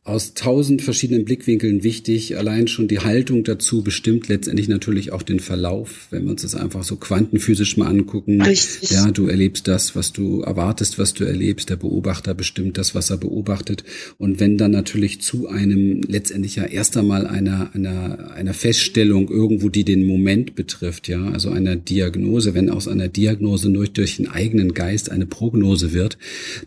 [0.04, 2.36] aus tausend verschiedenen Blickwinkeln wichtig.
[2.36, 6.56] Allein schon die Haltung dazu bestimmt letztendlich natürlich auch den Verlauf, wenn wir uns das
[6.56, 8.42] einfach so quantenphysisch mal angucken.
[8.42, 8.90] Richtig.
[8.90, 11.70] Ja, du erlebst das, was du erwartest, was du erlebst.
[11.70, 13.84] Der Beobachter bestimmt das, was er beobachtet.
[14.18, 19.68] Und wenn dann natürlich zu einem letztendlich ja erst einmal einer, einer, einer Feststellung irgendwo,
[19.68, 24.26] die den Moment betrifft, ja, also einer Diagnose, wenn aus einer Diagnose nur durch den
[24.26, 26.18] eigenen Geist eine Prognose wird,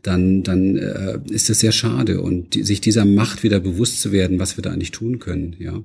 [0.04, 2.22] dann, dann äh, ist es sehr schade.
[2.22, 5.18] Und die, sich dieser Macht Macht wieder bewusst zu werden, was wir da eigentlich tun
[5.18, 5.84] können, ja.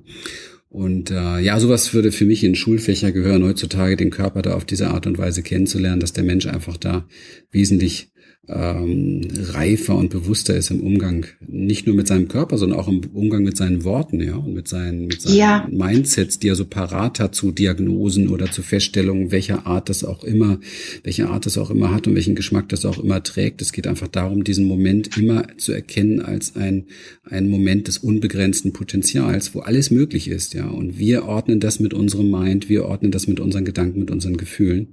[0.69, 4.63] Und äh, ja, sowas würde für mich in Schulfächer gehören, heutzutage den Körper da auf
[4.63, 7.07] diese Art und Weise kennenzulernen, dass der Mensch einfach da
[7.51, 8.11] wesentlich
[8.47, 9.21] ähm,
[9.53, 13.43] reifer und bewusster ist im Umgang, nicht nur mit seinem Körper, sondern auch im Umgang
[13.43, 15.67] mit seinen Worten, ja, und mit seinen, mit seinen ja.
[15.71, 20.23] Mindsets, die er so parat hat zu Diagnosen oder zu Feststellungen, welcher Art das auch
[20.23, 20.59] immer,
[21.03, 23.61] welche Art das auch immer hat und welchen Geschmack das auch immer trägt.
[23.61, 26.85] Es geht einfach darum, diesen Moment immer zu erkennen als ein,
[27.23, 30.67] ein Moment des unbegrenzten Potenzials, wo alles möglich ist, ja.
[30.67, 34.37] Und wir ordnen das mit unserem Mind, wir ordnen das mit unseren Gedanken, mit unseren
[34.37, 34.89] Gefühlen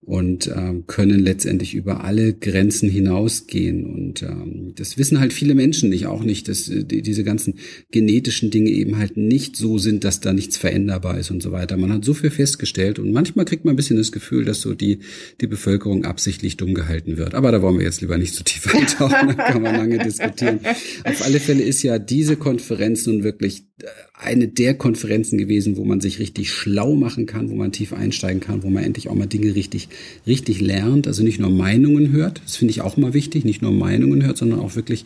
[0.00, 3.84] und ähm, können letztendlich über alle Grenzen hinausgehen.
[3.84, 7.54] Und ähm, das wissen halt viele Menschen nicht, auch nicht, dass äh, die, diese ganzen
[7.90, 11.76] genetischen Dinge eben halt nicht so sind, dass da nichts veränderbar ist und so weiter.
[11.76, 14.72] Man hat so viel festgestellt und manchmal kriegt man ein bisschen das Gefühl, dass so
[14.72, 15.00] die,
[15.40, 17.34] die Bevölkerung absichtlich dumm gehalten wird.
[17.34, 20.60] Aber da wollen wir jetzt lieber nicht so tief eintauchen, da kann man lange diskutieren.
[21.04, 25.84] Auf alle Fälle ist ja diese Konferenz nun wirklich äh, eine der Konferenzen gewesen, wo
[25.84, 29.14] man sich richtig schlau machen kann, wo man tief einsteigen kann, wo man endlich auch
[29.14, 29.88] mal Dinge richtig,
[30.26, 31.06] richtig lernt.
[31.06, 34.38] Also nicht nur Meinungen hört, das finde ich auch mal wichtig, nicht nur Meinungen hört,
[34.38, 35.04] sondern auch wirklich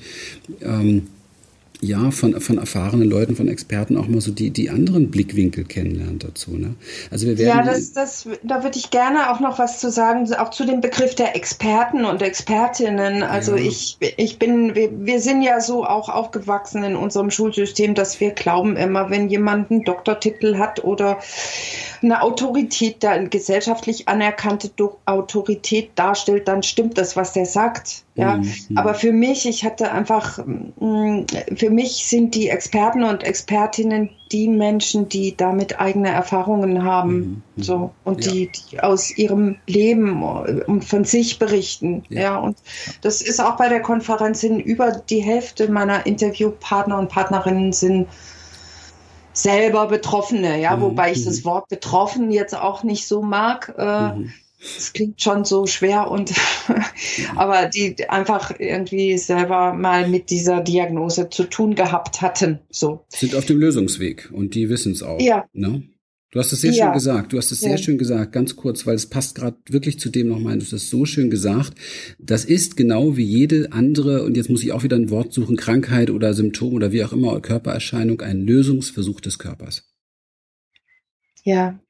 [0.60, 1.02] ähm,
[1.84, 6.22] ja, von, von erfahrenen Leuten, von Experten auch mal so die, die anderen Blickwinkel kennenlernt
[6.22, 6.52] dazu.
[6.52, 6.76] Ne?
[7.10, 7.58] Also wir werden.
[7.58, 10.80] Ja, das, das, da würde ich gerne auch noch was zu sagen, auch zu dem
[10.80, 13.24] Begriff der Experten und Expertinnen.
[13.24, 13.64] Also ja.
[13.64, 18.30] ich, ich bin, wir, wir sind ja so auch aufgewachsen in unserem Schulsystem, dass wir
[18.30, 21.18] glauben immer, wenn jemand einen Doktortitel hat oder
[22.00, 24.70] eine Autorität, da eine gesellschaftlich anerkannte
[25.06, 28.04] Autorität darstellt, dann stimmt das, was der sagt.
[28.14, 28.76] Ja, mhm.
[28.76, 31.22] aber für mich, ich hatte einfach, mm,
[31.56, 37.42] für mich sind die Experten und Expertinnen die Menschen, die damit eigene Erfahrungen haben, mhm.
[37.56, 37.62] mhm.
[37.62, 38.32] so und ja.
[38.32, 42.04] die, die aus ihrem Leben und von sich berichten.
[42.08, 42.20] Ja.
[42.20, 42.56] ja, und
[43.02, 48.08] das ist auch bei der Konferenz hin über die Hälfte meiner Interviewpartner und Partnerinnen sind
[49.34, 50.82] selber Betroffene, ja, mhm.
[50.82, 51.44] wobei ich das mhm.
[51.44, 53.74] Wort betroffen jetzt auch nicht so mag.
[53.76, 54.32] Äh, mhm.
[54.62, 56.32] Das klingt schon so schwer und
[57.36, 62.60] aber die einfach irgendwie selber mal mit dieser Diagnose zu tun gehabt hatten.
[62.70, 63.04] So.
[63.08, 65.20] Sind auf dem Lösungsweg und die wissen es auch.
[65.20, 65.46] Ja.
[65.52, 65.82] Ne?
[66.30, 66.86] Du hast es sehr ja.
[66.86, 67.32] schön gesagt.
[67.32, 67.78] Du hast es sehr ja.
[67.78, 70.56] schön gesagt, ganz kurz, weil es passt gerade wirklich zu dem nochmal.
[70.56, 71.74] Du hast es so schön gesagt.
[72.18, 75.56] Das ist genau wie jede andere, und jetzt muss ich auch wieder ein Wort suchen,
[75.56, 79.92] Krankheit oder Symptom oder wie auch immer, Körpererscheinung, ein Lösungsversuch des Körpers.
[81.44, 81.80] Ja.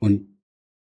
[0.00, 0.33] Und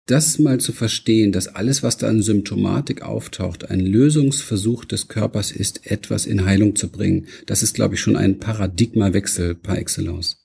[0.05, 5.51] das mal zu verstehen, dass alles, was da an Symptomatik auftaucht, ein Lösungsversuch des Körpers
[5.51, 10.37] ist, etwas in Heilung zu bringen, das ist, glaube ich, schon ein Paradigmawechsel par excellence.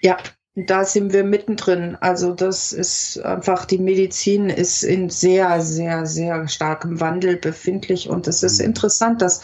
[0.00, 0.16] Ja,
[0.54, 1.96] da sind wir mittendrin.
[2.00, 8.28] Also das ist einfach, die Medizin ist in sehr, sehr, sehr starkem Wandel befindlich und
[8.28, 8.66] es ist mhm.
[8.66, 9.40] interessant, dass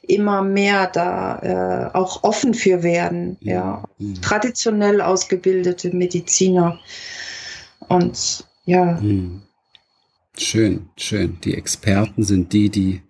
[0.00, 3.36] immer mehr da äh, auch offen für werden.
[3.40, 3.48] Mhm.
[3.48, 4.22] Ja, mhm.
[4.22, 6.78] traditionell ausgebildete Mediziner
[7.88, 9.00] und ja.
[9.00, 9.42] Mhm.
[10.38, 11.38] Schön, schön.
[11.44, 13.00] Die Experten sind die, die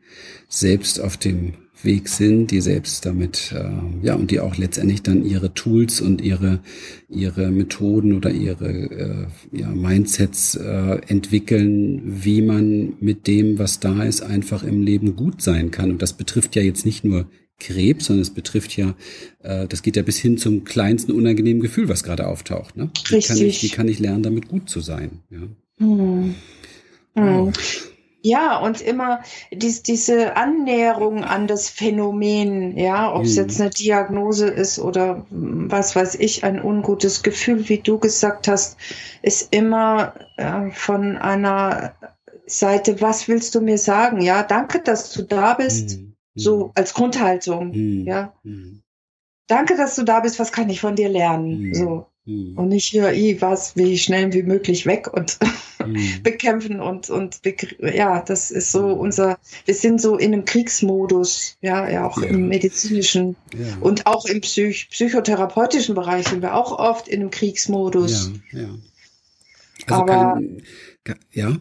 [0.48, 5.24] selbst auf dem Weg sind, die selbst damit, äh, ja, und die auch letztendlich dann
[5.24, 6.60] ihre Tools und ihre,
[7.08, 14.04] ihre Methoden oder ihre äh, ja, Mindsets äh, entwickeln, wie man mit dem, was da
[14.04, 15.90] ist, einfach im Leben gut sein kann.
[15.90, 17.28] Und das betrifft ja jetzt nicht nur
[17.58, 18.94] Krebs, sondern es betrifft ja,
[19.42, 22.76] äh, das geht ja bis hin zum kleinsten unangenehmen Gefühl, was gerade auftaucht.
[22.76, 22.90] Ne?
[23.08, 23.28] Wie, Richtig.
[23.28, 25.22] Kann ich, wie kann ich lernen, damit gut zu sein?
[25.30, 25.38] Ja.
[25.78, 26.34] Hm.
[27.14, 27.52] Hm.
[28.22, 29.20] Ja, und immer
[29.52, 33.42] dies, diese Annäherung an das Phänomen, ja, ob es mhm.
[33.42, 38.78] jetzt eine Diagnose ist oder was weiß ich, ein ungutes Gefühl, wie du gesagt hast,
[39.22, 41.94] ist immer äh, von einer
[42.46, 44.20] Seite, was willst du mir sagen?
[44.20, 46.00] Ja, danke, dass du da bist.
[46.00, 46.15] Mhm.
[46.36, 48.06] So als Grundhaltung, mhm.
[48.06, 48.34] ja.
[48.44, 48.82] Mhm.
[49.48, 50.38] Danke, dass du da bist.
[50.38, 51.72] Was kann ich von dir lernen?
[51.74, 52.06] So.
[52.26, 55.38] Und nicht hier, i, was, wie schnell wie möglich weg und
[56.24, 57.40] bekämpfen und, und,
[57.78, 62.26] ja, das ist so unser, wir sind so in einem Kriegsmodus, ja, ja, auch ja.
[62.26, 63.76] im medizinischen ja.
[63.80, 68.32] und auch im Psych psychotherapeutischen Bereich sind wir auch oft in einem Kriegsmodus.
[68.50, 68.74] Ja.
[69.86, 70.40] Also Aber,
[71.04, 71.56] kann, ja.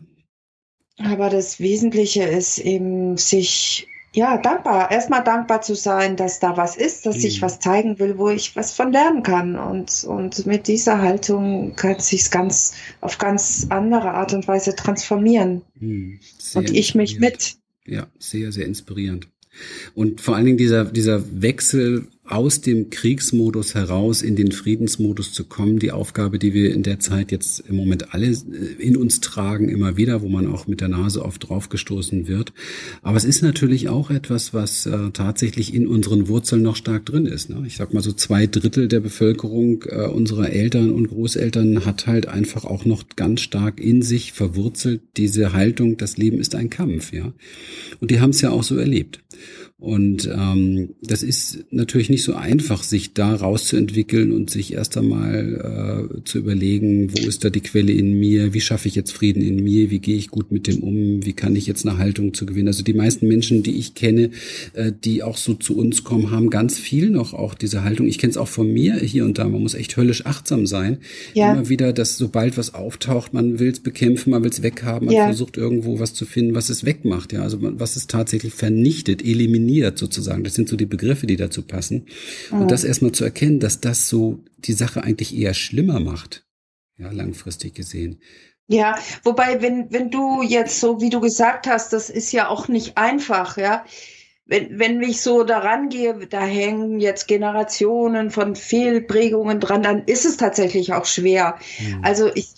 [0.98, 4.92] Aber das Wesentliche ist eben, sich ja, dankbar.
[4.92, 7.26] Erstmal dankbar zu sein, dass da was ist, dass mhm.
[7.26, 9.58] ich was zeigen will, wo ich was von lernen kann.
[9.58, 15.64] Und, und mit dieser Haltung kann sich ganz auf ganz andere Art und Weise transformieren.
[15.80, 16.20] Mhm.
[16.54, 17.58] Und ich mich mit.
[17.86, 19.28] Ja, sehr, sehr inspirierend.
[19.94, 25.44] Und vor allen Dingen dieser, dieser Wechsel aus dem Kriegsmodus heraus in den Friedensmodus zu
[25.44, 28.36] kommen, die Aufgabe, die wir in der Zeit jetzt im Moment alle äh,
[28.80, 32.54] in uns tragen, immer wieder, wo man auch mit der Nase oft draufgestoßen wird.
[33.04, 37.28] Aber es ist natürlich auch etwas, was äh, tatsächlich in unseren Wurzeln noch stark drin
[37.28, 37.50] ist.
[37.50, 37.64] Ne?
[37.68, 42.28] Ich sag mal so zwei Drittel der Bevölkerung äh, unserer Eltern und Großeltern hat halt
[42.28, 47.14] einfach auch noch ganz stark in sich verwurzelt diese Haltung, das Leben ist ein Kampf,
[47.14, 47.34] ja.
[48.00, 49.20] Und die haben es ja auch so erlebt.
[49.78, 56.10] Und ähm, das ist natürlich nicht so einfach, sich da rauszuentwickeln und sich erst einmal
[56.16, 59.44] äh, zu überlegen, wo ist da die Quelle in mir, wie schaffe ich jetzt Frieden
[59.44, 62.34] in mir, wie gehe ich gut mit dem um, wie kann ich jetzt eine Haltung
[62.34, 62.70] zu gewinnen.
[62.70, 64.32] Also die meisten Menschen, die ich kenne,
[64.76, 68.08] äh, die auch so zu uns kommen, haben ganz viel noch auch diese Haltung.
[68.08, 69.50] Ich kenne es auch von mir hier und da.
[69.50, 71.00] Man muss echt höllisch achtsam sein.
[71.34, 71.52] Ja.
[71.52, 75.16] Immer wieder, dass sobald was auftaucht, man will es bekämpfen, man will es weghaben, man
[75.16, 75.26] ja.
[75.26, 77.34] versucht irgendwo was zu finden, was es wegmacht.
[77.34, 80.44] Ja, also was es tatsächlich vernichtet, eliminiert definiert sozusagen.
[80.44, 82.08] Das sind so die Begriffe, die dazu passen.
[82.52, 82.62] Mhm.
[82.62, 86.46] Und das erstmal zu erkennen, dass das so die Sache eigentlich eher schlimmer macht.
[86.98, 88.22] Ja, langfristig gesehen.
[88.68, 92.68] Ja, wobei, wenn, wenn du jetzt so, wie du gesagt hast, das ist ja auch
[92.68, 93.86] nicht einfach, ja.
[94.48, 100.24] Wenn, wenn ich so daran gehe, da hängen jetzt Generationen von Fehlprägungen dran, dann ist
[100.24, 101.58] es tatsächlich auch schwer.
[101.80, 102.00] Mhm.
[102.04, 102.50] Also ich,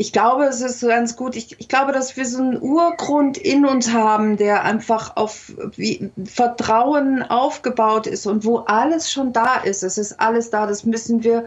[0.00, 1.34] ich glaube, es ist ganz gut.
[1.34, 6.10] Ich, ich glaube, dass wir so einen Urgrund in uns haben, der einfach auf wie,
[6.24, 9.82] Vertrauen aufgebaut ist und wo alles schon da ist.
[9.82, 10.66] Es ist alles da.
[10.68, 11.46] Das müssen wir.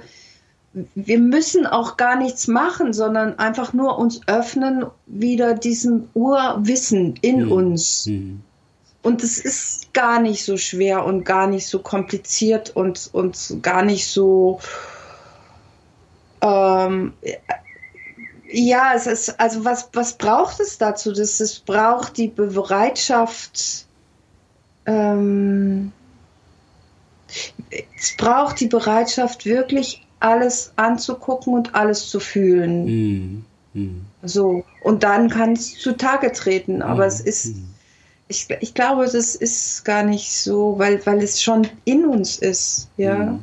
[0.95, 7.45] Wir müssen auch gar nichts machen, sondern einfach nur uns öffnen wieder diesem Urwissen in
[7.45, 7.51] mhm.
[7.53, 8.05] uns.
[8.05, 8.41] Mhm.
[9.01, 13.83] Und es ist gar nicht so schwer und gar nicht so kompliziert und, und gar
[13.83, 14.59] nicht so
[16.41, 17.13] ähm,
[18.51, 21.11] ja, es ist, also was, was braucht es dazu?
[21.11, 23.85] Das, es braucht die Bereitschaft,
[24.85, 25.91] ähm,
[27.97, 32.85] es braucht die Bereitschaft, wirklich alles anzugucken und alles zu fühlen.
[32.85, 33.45] Mhm.
[33.73, 34.05] Mhm.
[34.23, 36.81] So, und dann kann es zutage treten.
[36.81, 37.09] Aber mhm.
[37.09, 37.67] es ist, mhm.
[38.27, 42.89] ich, ich glaube, das ist gar nicht so, weil, weil es schon in uns ist,
[42.97, 43.39] ja.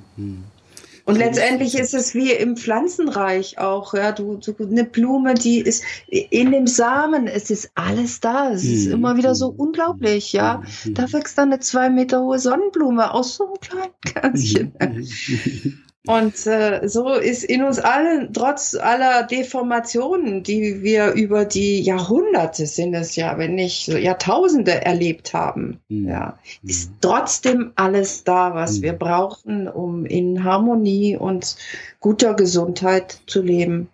[1.08, 1.14] Mhm.
[1.14, 1.14] Mhm.
[1.14, 5.82] Und letztendlich ist es wie im Pflanzenreich auch, ja, du, du eine Blume, die ist
[6.08, 8.92] in dem Samen, es ist alles da, es ist mhm.
[8.92, 10.62] immer wieder so unglaublich, ja.
[10.84, 10.94] Mhm.
[10.94, 14.72] Da wächst dann eine zwei Meter hohe Sonnenblume aus so einem kleinen Kernchen.
[14.80, 15.84] Mhm.
[16.08, 22.64] Und äh, so ist in uns allen, trotz aller Deformationen, die wir über die Jahrhunderte
[22.64, 26.08] sind es ja, wenn nicht so Jahrtausende erlebt haben, mhm.
[26.08, 28.82] ja, ist trotzdem alles da, was mhm.
[28.84, 31.56] wir brauchen, um in Harmonie und
[32.00, 33.90] guter Gesundheit zu leben.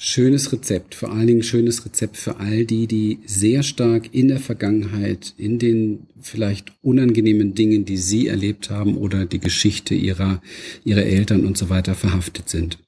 [0.00, 4.38] Schönes Rezept, vor allen Dingen schönes Rezept für all die, die sehr stark in der
[4.38, 10.40] Vergangenheit, in den vielleicht unangenehmen Dingen, die sie erlebt haben oder die Geschichte ihrer,
[10.84, 12.78] ihrer Eltern und so weiter verhaftet sind.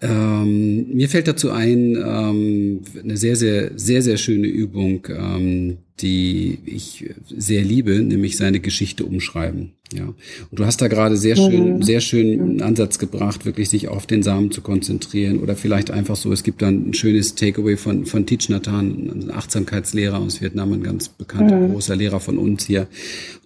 [0.00, 6.58] Ähm, mir fällt dazu ein, ähm, eine sehr, sehr, sehr, sehr schöne Übung, ähm, die
[6.66, 9.72] ich sehr liebe, nämlich seine Geschichte umschreiben.
[9.92, 10.04] Ja.
[10.04, 11.82] Und du hast da gerade sehr schön, mhm.
[11.82, 16.16] sehr schön einen Ansatz gebracht, wirklich sich auf den Samen zu konzentrieren oder vielleicht einfach
[16.16, 20.72] so, es gibt dann ein schönes Takeaway von, von Teach Nathan, ein Achtsamkeitslehrer aus Vietnam,
[20.72, 21.72] ein ganz bekannter, mhm.
[21.72, 22.88] großer Lehrer von uns hier,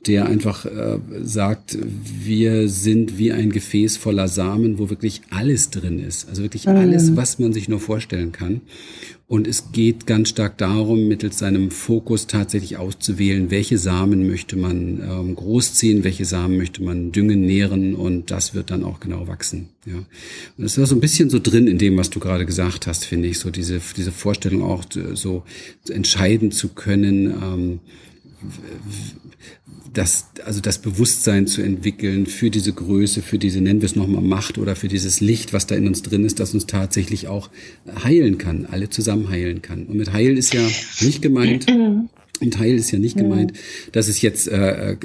[0.06, 5.98] der einfach äh, sagt, wir sind wie ein Gefäß voller Samen, wo wirklich alles drin
[5.98, 6.28] ist.
[6.28, 8.60] Also wirklich alles, was man sich nur vorstellen kann.
[9.28, 15.00] Und es geht ganz stark darum, mittels seinem Fokus tatsächlich auszuwählen, welche Samen möchte man
[15.00, 19.70] ähm, großziehen, welche Samen möchte man düngen, nähren und das wird dann auch genau wachsen.
[19.84, 19.96] Ja.
[19.96, 20.06] Und
[20.58, 23.26] das war so ein bisschen so drin in dem, was du gerade gesagt hast, finde
[23.26, 25.42] ich, so diese, diese Vorstellung auch so
[25.88, 27.80] entscheiden zu können, ähm,
[29.92, 34.22] das, also das Bewusstsein zu entwickeln für diese Größe, für diese, nennen wir es nochmal
[34.22, 37.50] Macht oder für dieses Licht, was da in uns drin ist, das uns tatsächlich auch
[38.04, 39.86] heilen kann, alle zusammen heilen kann.
[39.86, 40.62] Und mit Heil ist ja
[41.00, 41.66] nicht gemeint,
[42.40, 43.54] und Heil ist ja nicht gemeint,
[43.92, 44.96] dass es jetzt äh, äh,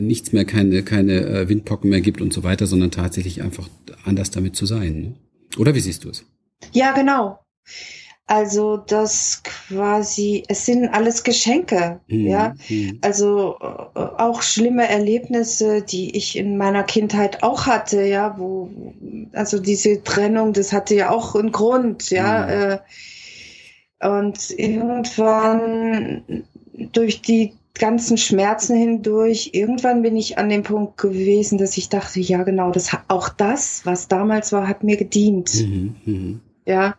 [0.00, 3.68] nichts mehr, keine, keine äh, Windpocken mehr gibt und so weiter, sondern tatsächlich einfach
[4.04, 5.00] anders damit zu sein.
[5.00, 5.14] Ne?
[5.56, 6.24] Oder wie siehst du es?
[6.72, 7.38] Ja, genau.
[8.26, 12.26] Also das quasi, es sind alles Geschenke, mhm.
[12.26, 12.54] ja.
[12.70, 12.98] Mhm.
[13.02, 18.70] Also äh, auch schlimme Erlebnisse, die ich in meiner Kindheit auch hatte, ja, wo,
[19.34, 22.46] also diese Trennung, das hatte ja auch einen Grund, ja.
[22.46, 22.50] Mhm.
[22.50, 22.78] Äh,
[24.08, 26.44] und irgendwann
[26.92, 32.20] durch die ganzen Schmerzen hindurch, irgendwann bin ich an dem Punkt gewesen, dass ich dachte,
[32.20, 35.54] ja genau, das auch das, was damals war, hat mir gedient.
[35.54, 35.96] Mhm.
[36.04, 36.40] mhm.
[36.66, 36.94] Ja.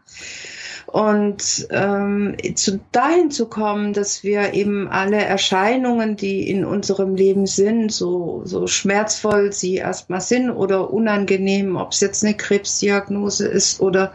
[0.95, 7.47] Und ähm, zu, dahin zu kommen, dass wir eben alle Erscheinungen, die in unserem Leben
[7.47, 13.81] sind, so, so schmerzvoll sie erstmal sind oder unangenehm, ob es jetzt eine Krebsdiagnose ist
[13.81, 14.13] oder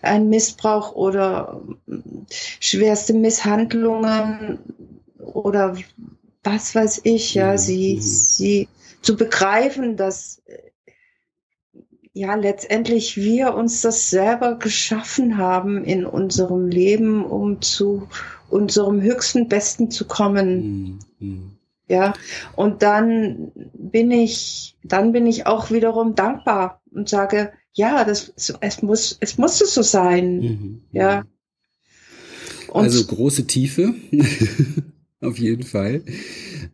[0.00, 1.62] ein Missbrauch oder
[2.60, 4.60] schwerste Misshandlungen
[5.18, 5.76] oder
[6.44, 7.58] was weiß ich, ja, mhm.
[7.58, 8.00] sie, mhm.
[8.00, 8.68] sie
[9.02, 10.42] zu begreifen, dass
[12.18, 18.08] ja letztendlich wir uns das selber geschaffen haben in unserem Leben, um zu
[18.50, 20.98] unserem höchsten Besten zu kommen.
[21.18, 21.52] Mhm.
[21.88, 22.12] Ja,
[22.54, 28.82] und dann bin ich, dann bin ich auch wiederum dankbar und sage, ja, das, es
[28.82, 30.40] muss, es musste so sein.
[30.40, 30.82] Mhm.
[30.92, 31.24] Ja.
[32.68, 33.94] Und also große Tiefe.
[35.20, 36.02] Auf jeden Fall.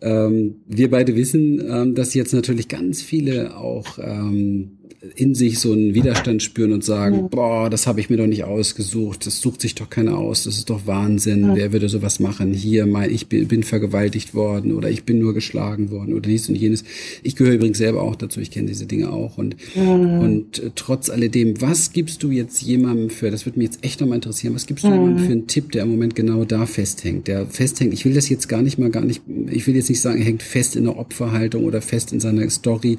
[0.03, 4.81] Ähm, wir beide wissen, ähm, dass jetzt natürlich ganz viele auch ähm,
[5.17, 7.23] in sich so einen Widerstand spüren und sagen, ja.
[7.23, 10.57] boah, das habe ich mir doch nicht ausgesucht, das sucht sich doch keiner aus, das
[10.57, 11.57] ist doch Wahnsinn, ja.
[11.57, 12.53] wer würde sowas machen?
[12.53, 16.55] Hier, mein, ich bin, vergewaltigt worden oder ich bin nur geschlagen worden oder dies und
[16.55, 16.85] jenes.
[17.23, 19.83] Ich gehöre übrigens selber auch dazu, ich kenne diese Dinge auch und, ja.
[19.83, 24.01] und äh, trotz alledem, was gibst du jetzt jemandem für, das würde mich jetzt echt
[24.01, 27.29] nochmal interessieren, was gibst du jemandem für einen Tipp, der im Moment genau da festhängt,
[27.29, 30.01] der festhängt, ich will das jetzt gar nicht mal, gar nicht, ich will jetzt nicht
[30.01, 32.99] sagen, er hängt fest in der Opferhaltung oder fest in seiner Story,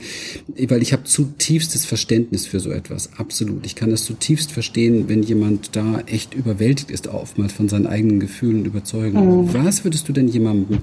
[0.67, 1.94] weil ich habe zutiefstes Verständnis
[2.45, 3.09] für so etwas.
[3.17, 3.65] Absolut.
[3.65, 8.19] Ich kann das zutiefst verstehen, wenn jemand da echt überwältigt ist, oftmals von seinen eigenen
[8.19, 9.45] Gefühlen und Überzeugungen.
[9.45, 9.53] Mhm.
[9.53, 10.79] Was würdest du denn jemandem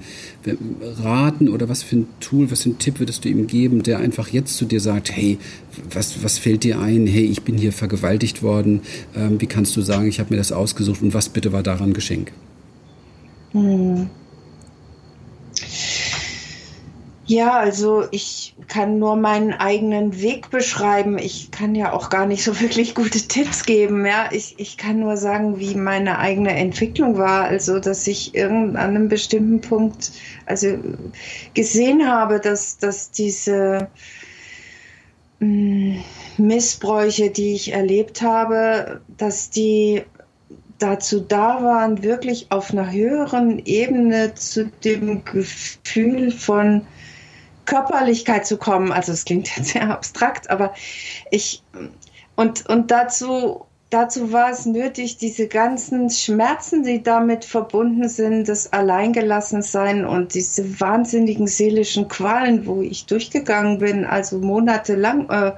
[1.01, 3.99] raten oder was für ein Tool, was für ein Tipp würdest du ihm geben, der
[3.99, 5.37] einfach jetzt zu dir sagt, hey,
[5.91, 7.07] was, was fällt dir ein?
[7.07, 8.81] Hey, ich bin hier vergewaltigt worden.
[9.15, 11.93] Ähm, wie kannst du sagen, ich habe mir das ausgesucht und was bitte war daran
[11.93, 12.31] Geschenk?
[13.53, 14.09] Mhm.
[17.25, 21.17] Ja, also ich kann nur meinen eigenen Weg beschreiben.
[21.17, 24.05] Ich kann ja auch gar nicht so wirklich gute Tipps geben.
[24.05, 27.45] Ja, ich, ich kann nur sagen, wie meine eigene Entwicklung war.
[27.45, 30.11] Also, dass ich irgend an einem bestimmten Punkt,
[30.45, 30.77] also
[31.53, 33.87] gesehen habe, dass, dass diese
[35.39, 36.03] mh, hm,
[36.37, 40.03] Missbräuche, die ich erlebt habe, dass die
[40.79, 46.85] dazu da waren, wirklich auf einer höheren Ebene zu dem Gefühl von
[47.65, 48.91] Körperlichkeit zu kommen.
[48.91, 50.73] Also es klingt jetzt sehr abstrakt, aber
[51.31, 51.63] ich
[52.35, 58.73] und und dazu dazu war es nötig, diese ganzen Schmerzen, die damit verbunden sind, das
[58.73, 65.51] Alleingelassensein und diese wahnsinnigen seelischen Qualen, wo ich durchgegangen bin, also monatelang, äh,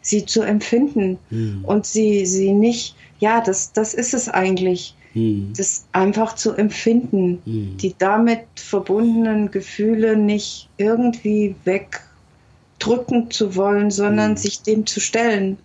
[0.00, 1.64] sie zu empfinden mhm.
[1.64, 5.52] und sie, sie nicht, ja, das, das ist es eigentlich hm.
[5.56, 7.76] das einfach zu empfinden, hm.
[7.76, 14.36] die damit verbundenen Gefühle nicht irgendwie wegdrücken zu wollen, sondern hm.
[14.36, 15.58] sich dem zu stellen.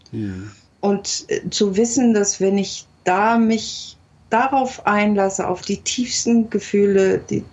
[0.80, 3.98] Und äh, zu wissen, dass wenn ich da mich
[4.30, 7.44] darauf einlasse, auf die tiefsten Gefühle, die,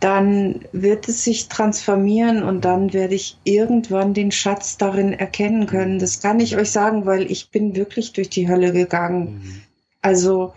[0.00, 5.98] dann wird es sich transformieren und dann werde ich irgendwann den Schatz darin erkennen können.
[5.98, 9.42] Das kann ich euch sagen, weil ich bin wirklich durch die Hölle gegangen.
[9.42, 9.62] Mhm.
[10.02, 10.54] Also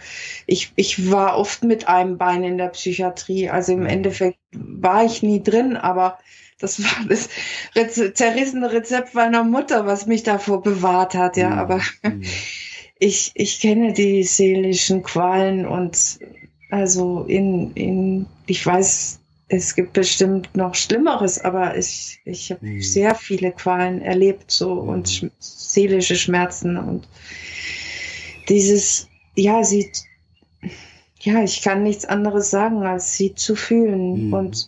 [0.48, 3.50] ich, ich war oft mit einem Bein in der Psychiatrie.
[3.50, 3.88] Also im mhm.
[3.88, 6.18] Endeffekt war ich nie drin, aber
[6.60, 7.30] das war das
[7.76, 11.38] Reze zerrissene Rezept meiner Mutter, was mich davor bewahrt hat.
[11.38, 11.60] Ja, mhm.
[11.60, 12.24] aber mhm.
[13.00, 16.20] ich, ich kenne die seelischen Qualen und
[16.70, 19.20] also in, in, ich weiß,
[19.50, 22.82] es gibt bestimmt noch Schlimmeres, aber ich, ich habe mhm.
[22.82, 25.30] sehr viele Qualen erlebt so und mhm.
[25.30, 27.08] sch seelische Schmerzen und
[28.48, 29.92] dieses ja, sie
[31.24, 34.28] ja, ich kann nichts anderes sagen, als sie zu fühlen.
[34.28, 34.34] Mhm.
[34.34, 34.68] Und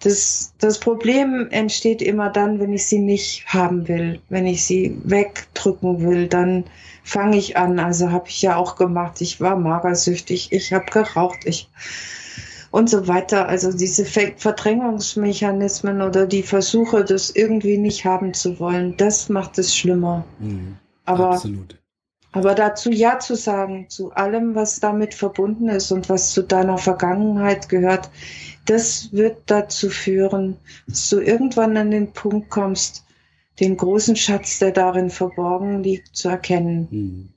[0.00, 5.00] das, das Problem entsteht immer dann, wenn ich sie nicht haben will, wenn ich sie
[5.04, 6.64] wegdrücken will, dann
[7.04, 7.78] fange ich an.
[7.78, 9.20] Also habe ich ja auch gemacht.
[9.20, 11.68] Ich war magersüchtig, ich habe geraucht, ich
[12.72, 13.48] und so weiter.
[13.48, 19.76] Also diese Verdrängungsmechanismen oder die Versuche, das irgendwie nicht haben zu wollen, das macht es
[19.76, 20.24] schlimmer.
[20.40, 20.78] Mhm.
[21.04, 21.78] Aber, Absolut.
[22.32, 26.78] Aber dazu Ja zu sagen, zu allem, was damit verbunden ist und was zu deiner
[26.78, 28.10] Vergangenheit gehört,
[28.66, 30.56] das wird dazu führen,
[30.86, 33.04] dass du irgendwann an den Punkt kommst,
[33.60, 36.88] den großen Schatz, der darin verborgen liegt, zu erkennen.
[36.90, 37.28] Mhm.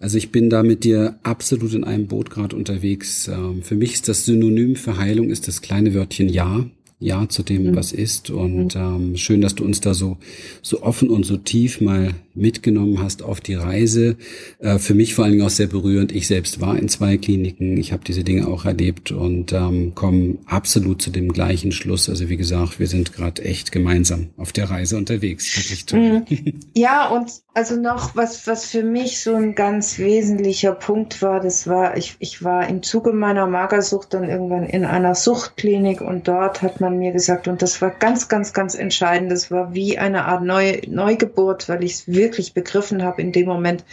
[0.00, 3.28] Also ich bin da mit dir absolut in einem Boot gerade unterwegs.
[3.28, 6.66] Ähm, für mich ist das Synonym für Heilung ist das kleine Wörtchen Ja.
[6.98, 7.76] Ja zu dem, mhm.
[7.76, 8.30] was ist.
[8.30, 8.80] Und mhm.
[8.80, 10.16] ähm, schön, dass du uns da so,
[10.62, 14.16] so offen und so tief mal mitgenommen hast auf die Reise.
[14.58, 16.12] Äh, für mich vor allen Dingen auch sehr berührend.
[16.12, 17.76] Ich selbst war in zwei Kliniken.
[17.76, 22.08] Ich habe diese Dinge auch erlebt und ähm, komme absolut zu dem gleichen Schluss.
[22.08, 25.56] Also wie gesagt, wir sind gerade echt gemeinsam auf der Reise unterwegs.
[25.56, 26.24] Wirklich toll.
[26.28, 26.60] Mhm.
[26.76, 31.68] Ja, und also noch was, was für mich so ein ganz wesentlicher Punkt war, das
[31.68, 36.62] war, ich, ich war im Zuge meiner Magersucht dann irgendwann in einer Suchtklinik und dort
[36.62, 40.24] hat man mir gesagt, und das war ganz, ganz, ganz entscheidend, das war wie eine
[40.24, 43.84] Art Neu Neugeburt, weil ich es wirklich begriffen habe in dem Moment,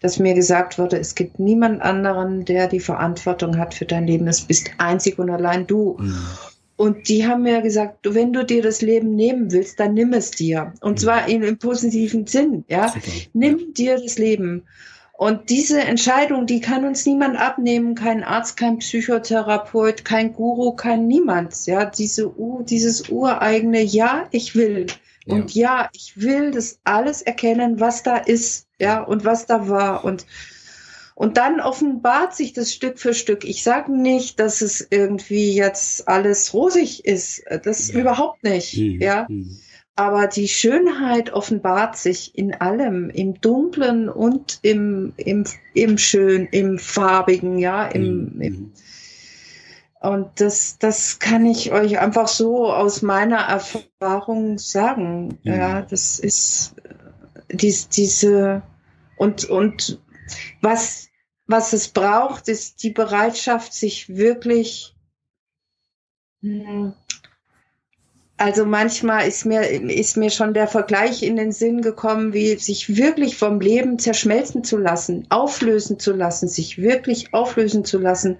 [0.00, 4.28] dass mir gesagt wurde, es gibt niemand anderen, der die Verantwortung hat für dein Leben.
[4.28, 5.96] Es bist einzig und allein du.
[5.98, 6.18] Mhm.
[6.76, 10.32] Und die haben mir gesagt, wenn du dir das Leben nehmen willst, dann nimm es
[10.32, 10.72] dir.
[10.80, 12.88] Und zwar in, im positiven Sinn, ja.
[12.88, 13.10] Super.
[13.32, 13.64] Nimm ja.
[13.76, 14.64] dir das Leben.
[15.16, 21.06] Und diese Entscheidung, die kann uns niemand abnehmen, kein Arzt, kein Psychotherapeut, kein Guru, kein
[21.06, 21.66] niemand.
[21.66, 22.34] Ja, diese,
[22.68, 24.86] dieses ureigene Ja, ich will.
[25.24, 25.34] Ja.
[25.34, 30.04] Und ja, ich will das alles erkennen, was da ist, ja, und was da war.
[30.04, 30.26] Und
[31.16, 33.44] und dann offenbart sich das Stück für Stück.
[33.44, 37.44] Ich sage nicht, dass es irgendwie jetzt alles rosig ist.
[37.62, 38.00] Das ja.
[38.00, 38.76] überhaupt nicht.
[38.76, 39.00] Mhm.
[39.00, 39.26] Ja.
[39.28, 39.56] Mhm.
[39.96, 46.78] Aber die Schönheit offenbart sich in allem, im Dunklen und im, im, im Schön, im
[46.78, 48.40] Farbigen, ja, im, mhm.
[48.40, 48.72] im
[50.00, 55.38] und das, das kann ich euch einfach so aus meiner Erfahrung sagen.
[55.44, 56.74] Ja, ja das ist
[57.50, 58.62] dies, diese
[59.16, 60.00] und, und
[60.60, 61.08] was,
[61.46, 64.94] was es braucht, ist die Bereitschaft, sich wirklich,
[66.42, 66.94] hm,
[68.36, 72.96] also manchmal ist mir, ist mir schon der Vergleich in den Sinn gekommen, wie sich
[72.96, 78.38] wirklich vom Leben zerschmelzen zu lassen, auflösen zu lassen, sich wirklich auflösen zu lassen,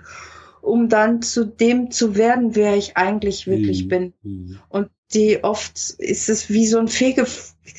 [0.63, 3.89] um dann zu dem zu werden, wer ich eigentlich wirklich mhm.
[3.89, 4.13] bin.
[4.23, 4.59] Mhm.
[4.69, 7.25] Und die oft ist es wie so ein Fege,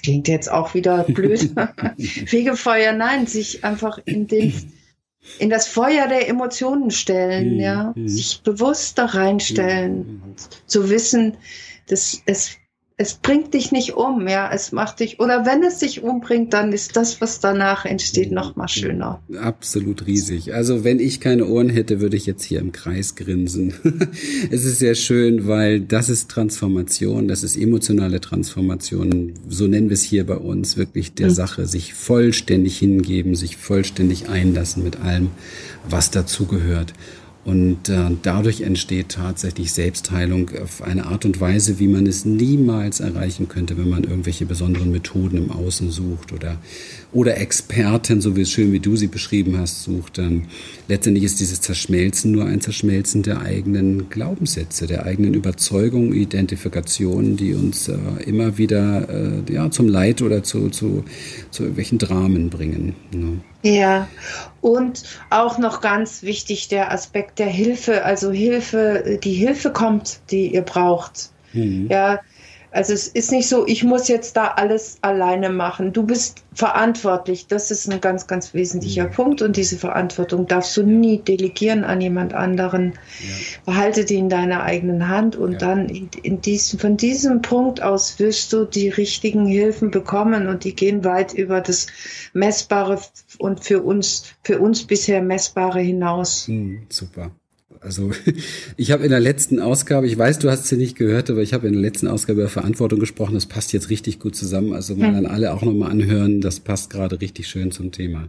[0.01, 1.51] klingt jetzt auch wieder blöd,
[2.27, 4.53] Fegefeuer, nein, sich einfach in den,
[5.39, 7.59] in das Feuer der Emotionen stellen, mhm.
[7.59, 8.07] ja, mhm.
[8.07, 10.21] sich bewusst da reinstellen,
[10.65, 11.35] zu wissen,
[11.87, 12.57] dass es
[12.97, 16.71] es bringt dich nicht um, ja, es macht dich, oder wenn es dich umbringt, dann
[16.71, 19.21] ist das, was danach entsteht, noch mal schöner.
[19.37, 20.53] Absolut riesig.
[20.53, 23.73] Also wenn ich keine Ohren hätte, würde ich jetzt hier im Kreis grinsen.
[24.49, 29.95] es ist sehr schön, weil das ist Transformation, das ist emotionale Transformation, so nennen wir
[29.95, 31.33] es hier bei uns, wirklich der mhm.
[31.33, 35.31] Sache, sich vollständig hingeben, sich vollständig einlassen mit allem,
[35.89, 36.93] was dazugehört.
[37.45, 43.01] Und äh, dadurch entsteht tatsächlich Selbstheilung auf eine Art und Weise, wie man es niemals
[43.01, 46.57] erreichen könnte, wenn man irgendwelche besonderen Methoden im Außen sucht oder,
[47.15, 50.19] oder Experten, so wie es schön wie du sie beschrieben hast, sucht.
[50.19, 50.47] Ähm,
[50.89, 57.53] letztendlich ist dieses Zerschmelzen nur ein Zerschmelzen der eigenen Glaubenssätze, der eigenen Überzeugungen, Identifikationen, die
[57.53, 57.95] uns äh,
[58.25, 61.05] immer wieder äh, ja, zum Leid oder zu, zu,
[61.51, 62.95] zu irgendwelchen Dramen bringen.
[63.13, 63.39] Ne?
[63.63, 64.09] Ja,
[64.59, 70.53] und auch noch ganz wichtig der Aspekt der Hilfe, also Hilfe, die Hilfe kommt, die
[70.53, 71.29] ihr braucht.
[71.53, 71.87] Mhm.
[71.89, 72.19] Ja,
[72.75, 75.93] also es ist nicht so, ich muss jetzt da alles alleine machen.
[75.93, 77.47] Du bist verantwortlich.
[77.47, 79.11] Das ist ein ganz, ganz wesentlicher mhm.
[79.11, 79.41] Punkt.
[79.41, 82.91] Und diese Verantwortung darfst du nie delegieren an jemand anderen.
[83.21, 83.35] Ja.
[83.65, 85.57] Behalte die in deiner eigenen Hand und ja.
[85.59, 90.65] dann in, in diesem, von diesem Punkt aus wirst du die richtigen Hilfen bekommen und
[90.65, 91.87] die gehen weit über das
[92.33, 92.99] Messbare
[93.37, 96.49] und für uns, für uns bisher Messbare hinaus.
[96.49, 97.31] Mhm, super.
[97.85, 98.11] Also
[98.77, 101.53] ich habe in der letzten Ausgabe, ich weiß, du hast sie nicht gehört, aber ich
[101.53, 103.35] habe in der letzten Ausgabe über Verantwortung gesprochen.
[103.35, 104.73] Das passt jetzt richtig gut zusammen.
[104.73, 105.13] Also mal hm.
[105.13, 106.41] dann alle auch nochmal anhören.
[106.41, 108.27] Das passt gerade richtig schön zum Thema.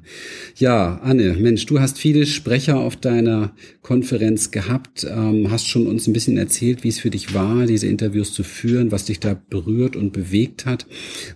[0.56, 3.52] Ja, Anne, Mensch, du hast viele Sprecher auf deiner
[3.82, 7.86] Konferenz gehabt, ähm, hast schon uns ein bisschen erzählt, wie es für dich war, diese
[7.86, 10.86] Interviews zu führen, was dich da berührt und bewegt hat.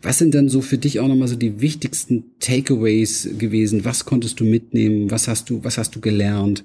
[0.02, 3.84] Was sind dann so für dich auch nochmal so die wichtigsten Takeaways gewesen?
[3.84, 5.10] Was konntest du mitnehmen?
[5.10, 6.64] Was hast du, was hast du gelernt?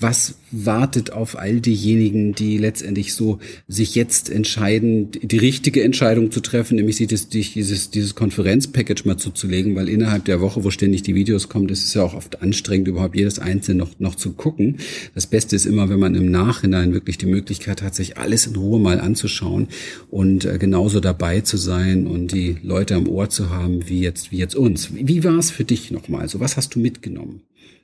[0.00, 3.38] Was wartet auf all diejenigen, die letztendlich so
[3.68, 9.16] sich jetzt entscheiden, die richtige Entscheidung zu treffen, nämlich sich das, dieses, dieses Konferenzpackage mal
[9.16, 12.42] zuzulegen, weil innerhalb der Woche, wo ständig die Videos kommen, ist es ja auch oft
[12.42, 14.78] anstrengend, überhaupt jedes einzelne noch, noch zu gucken.
[15.14, 18.56] Das Beste ist immer, wenn man im Nachhinein wirklich die Möglichkeit hat, sich alles in
[18.56, 19.68] Ruhe mal anzuschauen
[20.10, 24.32] und äh, genauso dabei zu sein und die Leute am Ohr zu haben, wie jetzt,
[24.32, 24.90] wie jetzt uns.
[24.94, 26.22] Wie war es für dich nochmal?
[26.22, 27.42] Also was hast du mitgenommen?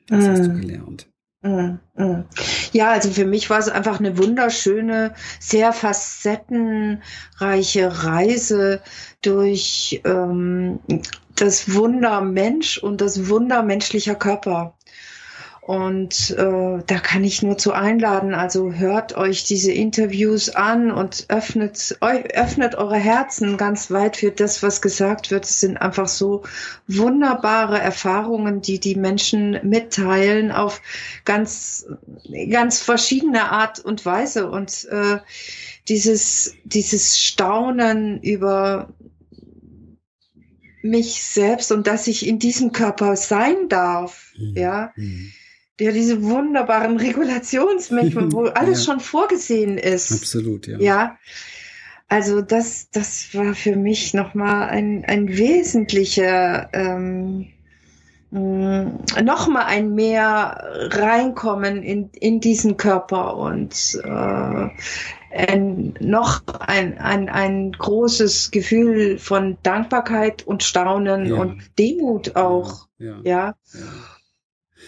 [0.08, 0.60] Was hast du äh.
[0.60, 1.06] gelernt?
[1.42, 2.24] Mm, mm.
[2.72, 8.80] Ja, also für mich war es einfach eine wunderschöne, sehr facettenreiche Reise
[9.22, 10.78] durch ähm,
[11.34, 14.76] das Wunder Mensch und das Wunder menschlicher Körper.
[15.64, 18.34] Und äh, da kann ich nur zu einladen.
[18.34, 24.64] Also hört euch diese Interviews an und öffnet, öffnet eure Herzen ganz weit für das,
[24.64, 25.44] was gesagt wird.
[25.44, 26.42] Es sind einfach so
[26.88, 30.82] wunderbare Erfahrungen, die die Menschen mitteilen auf
[31.24, 31.86] ganz,
[32.50, 34.50] ganz verschiedene Art und Weise.
[34.50, 35.18] Und äh,
[35.86, 38.88] dieses, dieses Staunen über
[40.82, 44.56] mich selbst und dass ich in diesem Körper sein darf, mhm.
[44.56, 44.92] ja.
[44.96, 45.32] Mhm
[45.80, 48.92] ja, diese wunderbaren Regulationsmechanismen, wo alles ja.
[48.92, 50.12] schon vorgesehen ist.
[50.12, 50.78] Absolut, ja.
[50.78, 51.18] Ja.
[52.08, 57.48] Also das, das war für mich nochmal ein, ein wesentlicher, ähm,
[58.30, 64.68] mm, nochmal ein mehr reinkommen in, in diesen Körper und äh,
[65.34, 71.36] ein, noch ein, ein, ein großes Gefühl von Dankbarkeit und Staunen ja.
[71.36, 72.88] und Demut auch.
[72.98, 73.20] ja.
[73.24, 73.54] ja.
[73.72, 73.80] ja.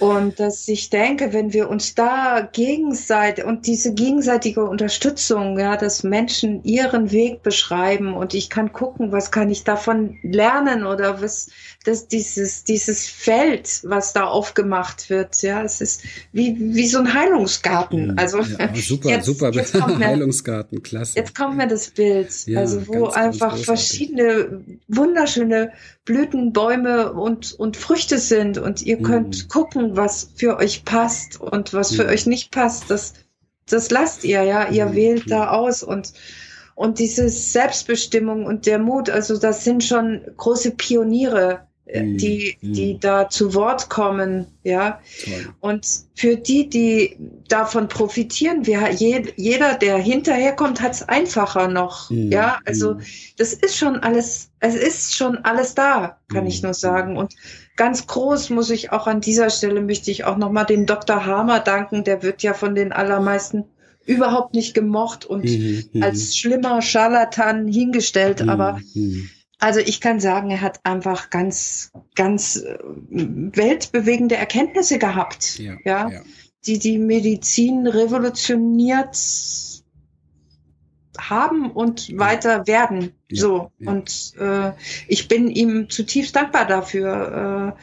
[0.00, 6.02] Und dass ich denke, wenn wir uns da gegenseitig und diese gegenseitige Unterstützung, ja, dass
[6.02, 11.48] Menschen ihren Weg beschreiben und ich kann gucken, was kann ich davon lernen oder was,
[11.84, 17.12] das, dieses, dieses Feld, was da aufgemacht wird, ja, es ist wie, wie so ein
[17.12, 18.12] Heilungsgarten.
[18.12, 18.18] Mhm.
[18.18, 21.18] Also, ja, super, jetzt, super, jetzt mir, Heilungsgarten, klasse.
[21.18, 25.72] Jetzt kommt mir das Bild, ja, also wo ganz, einfach ganz verschiedene wunderschöne
[26.06, 29.48] Blüten, Bäume und, und Früchte sind und ihr könnt mm.
[29.48, 32.08] gucken, was für euch passt und was für mm.
[32.08, 32.90] euch nicht passt.
[32.90, 33.12] Das,
[33.68, 34.68] das lasst ihr, ja.
[34.68, 34.94] Ihr mm.
[34.94, 36.12] wählt da aus und,
[36.74, 41.73] und diese Selbstbestimmung und der Mut, also das sind schon große Pioniere mhm.
[41.86, 43.00] Die, die mhm.
[43.00, 45.00] da zu Wort kommen, ja.
[45.22, 45.54] Toll.
[45.60, 47.16] Und für die, die
[47.48, 52.32] davon profitieren, wir, jeder, der hinterherkommt, hat es einfacher noch, mhm.
[52.32, 52.58] ja.
[52.64, 52.96] Also,
[53.36, 57.18] das ist schon alles, es ist schon alles da, kann ich nur sagen.
[57.18, 57.34] Und
[57.76, 61.26] ganz groß muss ich auch an dieser Stelle möchte ich auch nochmal dem Dr.
[61.26, 63.64] Hamer danken, der wird ja von den allermeisten
[64.06, 66.02] überhaupt nicht gemocht und mhm.
[66.02, 68.80] als schlimmer Scharlatan hingestellt, aber
[69.64, 72.76] also ich kann sagen, er hat einfach ganz, ganz äh,
[73.08, 76.20] weltbewegende Erkenntnisse gehabt, ja, ja, ja.
[76.66, 79.16] die die Medizin revolutioniert
[81.16, 82.18] haben und ja.
[82.18, 83.12] weiter werden.
[83.32, 84.72] so und äh,
[85.08, 87.74] ich bin ihm zutiefst dankbar dafür.
[87.74, 87.80] Äh,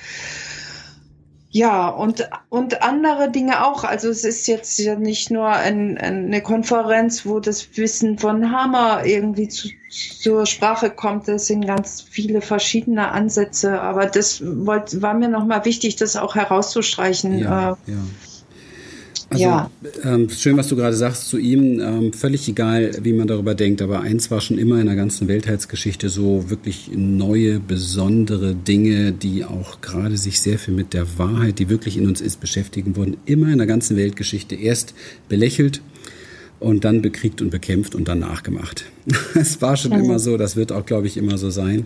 [1.53, 3.83] ja, und, und andere Dinge auch.
[3.83, 9.03] Also es ist jetzt ja nicht nur ein, eine Konferenz, wo das Wissen von Hammer
[9.03, 11.27] irgendwie zu, zur Sprache kommt.
[11.27, 13.81] Das sind ganz viele verschiedene Ansätze.
[13.81, 17.39] Aber das wollt, war mir nochmal wichtig, das auch herauszustreichen.
[17.39, 17.97] Ja, äh, ja.
[19.31, 19.71] Also, ja.
[20.03, 21.79] Ähm, schön, was du gerade sagst zu ihm.
[21.79, 23.81] Ähm, völlig egal, wie man darüber denkt.
[23.81, 29.45] Aber eins war schon immer in der ganzen Weltheitsgeschichte so wirklich neue, besondere Dinge, die
[29.45, 33.15] auch gerade sich sehr viel mit der Wahrheit, die wirklich in uns ist, beschäftigen wurden.
[33.25, 34.93] Immer in der ganzen Weltgeschichte erst
[35.29, 35.81] belächelt
[36.59, 38.83] und dann bekriegt und bekämpft und dann nachgemacht.
[39.35, 41.85] Es war schon immer so, das wird auch, glaube ich, immer so sein.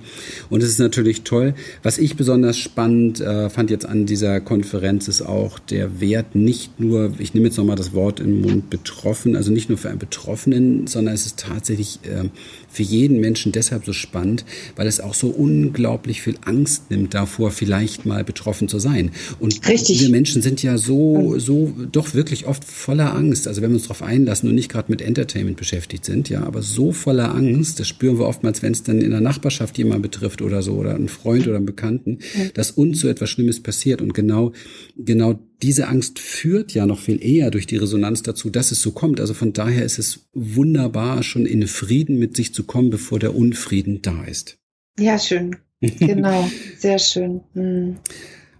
[0.49, 1.53] Und es ist natürlich toll.
[1.84, 6.80] Was ich besonders spannend äh, fand jetzt an dieser Konferenz ist auch der Wert nicht
[6.80, 9.89] nur, ich nehme jetzt nochmal das Wort in den Mund, betroffen, also nicht nur für
[9.89, 12.30] einen Betroffenen, sondern es ist tatsächlich äh,
[12.76, 14.43] für jeden Menschen deshalb so spannend,
[14.76, 19.11] weil es auch so unglaublich viel Angst nimmt davor, vielleicht mal betroffen zu sein.
[19.39, 20.01] Und Richtig.
[20.01, 23.47] wir Menschen sind ja so, so doch wirklich oft voller Angst.
[23.47, 26.61] Also wenn wir uns darauf einlassen und nicht gerade mit Entertainment beschäftigt sind, ja, aber
[26.61, 30.41] so voller Angst, das spüren wir oftmals, wenn es dann in der Nachbarschaft jemand betrifft
[30.41, 32.18] oder so, oder einen Freund oder einen Bekannten,
[32.56, 34.01] dass uns so etwas Schlimmes passiert.
[34.01, 34.53] Und genau,
[34.97, 38.89] genau diese Angst führt ja noch viel eher durch die Resonanz dazu, dass es so
[38.89, 39.20] kommt.
[39.20, 43.36] Also von daher ist es wunderbar, schon in Frieden mit sich zu kommen, bevor der
[43.36, 44.58] Unfrieden da ist.
[44.99, 45.56] Ja, schön.
[45.99, 46.49] Genau,
[46.80, 47.41] sehr schön.
[47.53, 47.97] Hm.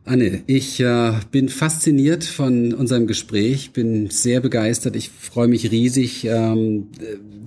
[0.08, 4.96] Anne, ich äh, bin fasziniert von unserem Gespräch, bin sehr begeistert.
[4.96, 6.90] Ich freue mich riesig, ähm,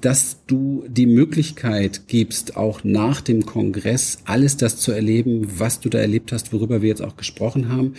[0.01, 5.89] dass du die Möglichkeit gibst, auch nach dem Kongress alles das zu erleben, was du
[5.89, 7.95] da erlebt hast, worüber wir jetzt auch gesprochen haben.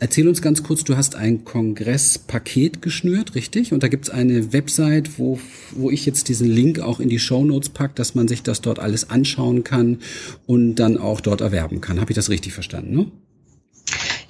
[0.00, 3.72] Erzähl uns ganz kurz, du hast ein Kongresspaket geschnürt, richtig?
[3.72, 5.40] Und da gibt's eine Website, wo,
[5.70, 8.60] wo ich jetzt diesen Link auch in die Show Notes pack, dass man sich das
[8.60, 10.00] dort alles anschauen kann
[10.44, 12.02] und dann auch dort erwerben kann.
[12.02, 12.94] Habe ich das richtig verstanden?
[12.94, 13.10] Ne?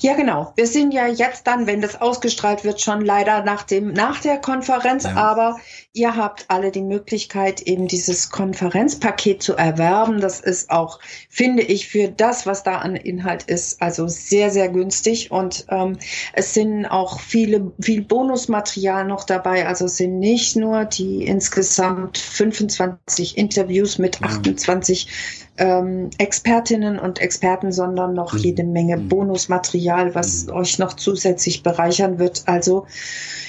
[0.04, 0.52] Ja, genau.
[0.54, 4.36] Wir sind ja jetzt dann, wenn das ausgestrahlt wird, schon leider nach dem, nach der
[4.36, 5.14] Konferenz, ja.
[5.14, 5.58] aber
[5.94, 10.20] ihr habt alle die Möglichkeit, eben dieses Konferenzpaket zu erwerben.
[10.20, 11.00] Das ist auch,
[11.30, 15.30] finde ich, für das, was da an Inhalt ist, also sehr, sehr günstig.
[15.30, 15.96] Und ähm,
[16.34, 19.66] es sind auch viele, viel Bonusmaterial noch dabei.
[19.66, 27.70] Also es sind nicht nur die insgesamt 25 Interviews mit 28 ähm, Expertinnen und Experten,
[27.72, 28.38] sondern noch mhm.
[28.40, 29.08] jede Menge mhm.
[29.08, 30.54] Bonusmaterial, was mhm.
[30.54, 32.42] euch noch zusätzlich bereichern wird.
[32.46, 32.86] Also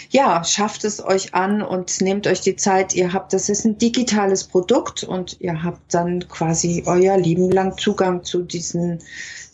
[0.09, 2.93] ja, schafft es euch an und nehmt euch die Zeit.
[2.93, 7.77] Ihr habt, das ist ein digitales Produkt und ihr habt dann quasi euer Leben lang
[7.77, 8.99] Zugang zu diesen,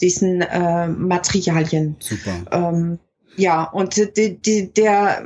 [0.01, 1.95] diesen äh, Materialien.
[1.99, 2.33] Super.
[2.51, 2.99] Ähm,
[3.37, 5.23] ja, und die, die, der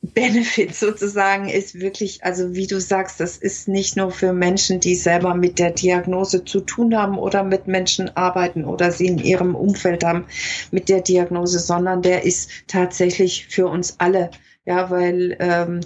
[0.00, 4.94] Benefit sozusagen ist wirklich, also wie du sagst, das ist nicht nur für Menschen, die
[4.94, 9.56] selber mit der Diagnose zu tun haben oder mit Menschen arbeiten oder sie in ihrem
[9.56, 10.26] Umfeld haben
[10.70, 14.30] mit der Diagnose, sondern der ist tatsächlich für uns alle.
[14.64, 15.80] Ja, weil ähm,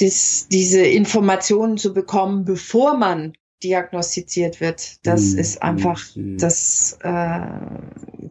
[0.00, 5.04] das, diese Informationen zu bekommen, bevor man diagnostiziert wird.
[5.04, 7.40] Das mm, ist einfach mm, das äh,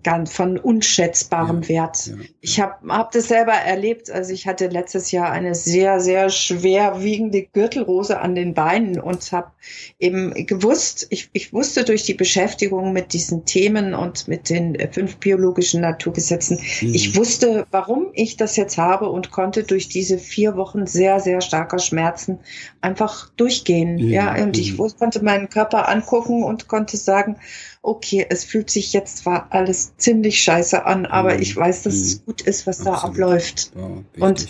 [0.04, 2.08] ganz von unschätzbarem ja, Wert.
[2.08, 4.10] Ja, ich habe hab das selber erlebt.
[4.10, 9.52] Also ich hatte letztes Jahr eine sehr, sehr schwerwiegende Gürtelrose an den Beinen und habe
[10.00, 15.18] eben gewusst, ich, ich wusste durch die Beschäftigung mit diesen Themen und mit den fünf
[15.18, 16.94] biologischen Naturgesetzen, mm.
[16.94, 21.42] ich wusste, warum ich das jetzt habe und konnte durch diese vier Wochen sehr, sehr
[21.42, 22.40] starker Schmerzen
[22.80, 23.98] einfach durchgehen.
[23.98, 27.38] Ja, und ich konnte konnte meinen Körper angucken und konnte sagen,
[27.82, 31.41] okay, es fühlt sich jetzt zwar alles ziemlich scheiße an, aber mhm.
[31.41, 32.26] ich weiß, dass es mhm.
[32.26, 32.97] gut ist, was Absolut.
[32.97, 33.72] da abläuft.
[33.76, 34.47] Ja, und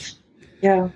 [0.62, 0.92] ja.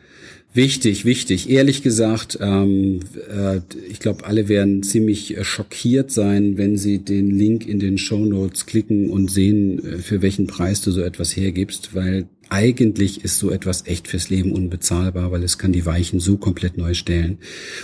[0.53, 1.49] Wichtig, wichtig.
[1.49, 2.99] Ehrlich gesagt, ähm,
[3.30, 7.97] äh, ich glaube, alle werden ziemlich äh, schockiert sein, wenn sie den Link in den
[7.97, 13.24] Show Notes klicken und sehen, äh, für welchen Preis du so etwas hergibst, weil eigentlich
[13.24, 16.93] ist so etwas echt fürs Leben unbezahlbar, weil es kann die Weichen so komplett neu
[16.93, 17.39] stellen.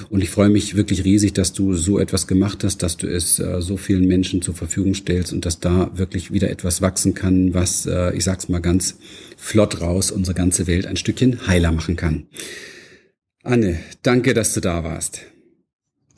[0.10, 3.40] Und ich freue mich wirklich riesig, dass du so etwas gemacht hast, dass du es
[3.40, 7.54] äh, so vielen Menschen zur Verfügung stellst und dass da wirklich wieder etwas wachsen kann,
[7.54, 8.98] was, äh, ich sag's mal ganz
[9.38, 12.28] flott raus, unsere ganze Welt ein Stückchen heiler machen kann.
[13.44, 15.22] Anne, danke, dass du da warst.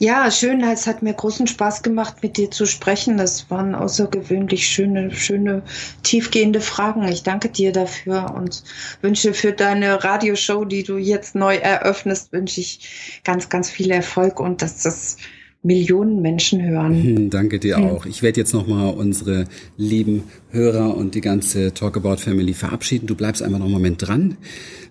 [0.02, 0.62] Ja, schön.
[0.62, 3.18] Es hat mir großen Spaß gemacht, mit dir zu sprechen.
[3.18, 5.62] Das waren außergewöhnlich schöne, schöne,
[6.02, 7.06] tiefgehende Fragen.
[7.06, 8.64] Ich danke dir dafür und
[9.02, 14.40] wünsche für deine Radioshow, die du jetzt neu eröffnest, wünsche ich ganz, ganz viel Erfolg
[14.40, 15.18] und dass das
[15.62, 17.02] Millionen Menschen hören.
[17.02, 17.90] Hm, danke dir hm.
[17.90, 18.06] auch.
[18.06, 19.44] Ich werde jetzt nochmal unsere
[19.76, 20.22] lieben
[20.52, 23.06] Hörer und die ganze Talk About Family verabschieden.
[23.06, 24.36] Du bleibst einfach noch einen Moment dran.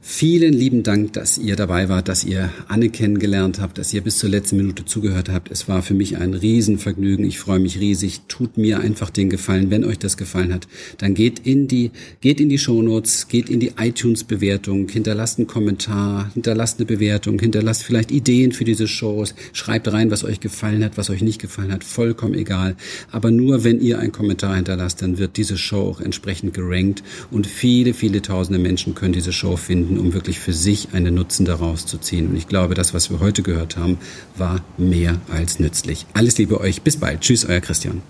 [0.02, 4.18] Vielen lieben Dank, dass ihr dabei wart, dass ihr Anne kennengelernt habt, dass ihr bis
[4.18, 5.52] zur letzten Minute zugehört habt.
[5.52, 7.26] Es war für mich ein Riesenvergnügen.
[7.26, 8.22] Ich freue mich riesig.
[8.30, 11.92] Tut mir einfach den Gefallen, wenn euch das gefallen hat, dann geht in die,
[12.22, 17.84] geht in die Shownotes, geht in die iTunes-Bewertung, hinterlasst einen Kommentar, hinterlasst eine Bewertung, hinterlasst
[17.84, 21.74] vielleicht Ideen für diese Shows, schreibt rein, was euch gefallen hat, was euch nicht gefallen
[21.74, 22.78] hat, vollkommen egal.
[23.12, 27.48] Aber nur wenn ihr einen Kommentar hinterlasst, dann wird diese Show auch entsprechend gerankt und
[27.48, 31.46] viele, viele tausende Menschen können diese Show finden finden, um wirklich für sich einen Nutzen
[31.46, 32.30] daraus zu ziehen.
[32.30, 33.98] Und ich glaube, das, was wir heute gehört haben,
[34.36, 36.06] war mehr als nützlich.
[36.14, 36.82] Alles Liebe euch.
[36.82, 37.22] Bis bald.
[37.22, 38.02] Tschüss, euer Christian.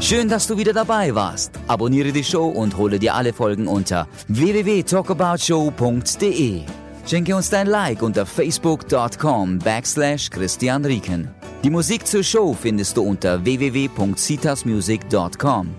[0.00, 1.50] Schön, dass du wieder dabei warst.
[1.66, 6.62] Abonniere die Show und hole dir alle Folgen unter www.talkaboutshow.de.
[7.08, 11.30] Schenke uns dein Like unter facebook.com backslash Christian Rieken.
[11.64, 15.74] Die Musik zur Show findest du unter www.citasmusic.com.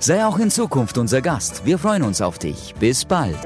[0.00, 1.66] Sei auch in Zukunft unser Gast.
[1.66, 2.74] Wir freuen uns auf dich.
[2.80, 3.36] Bis bald.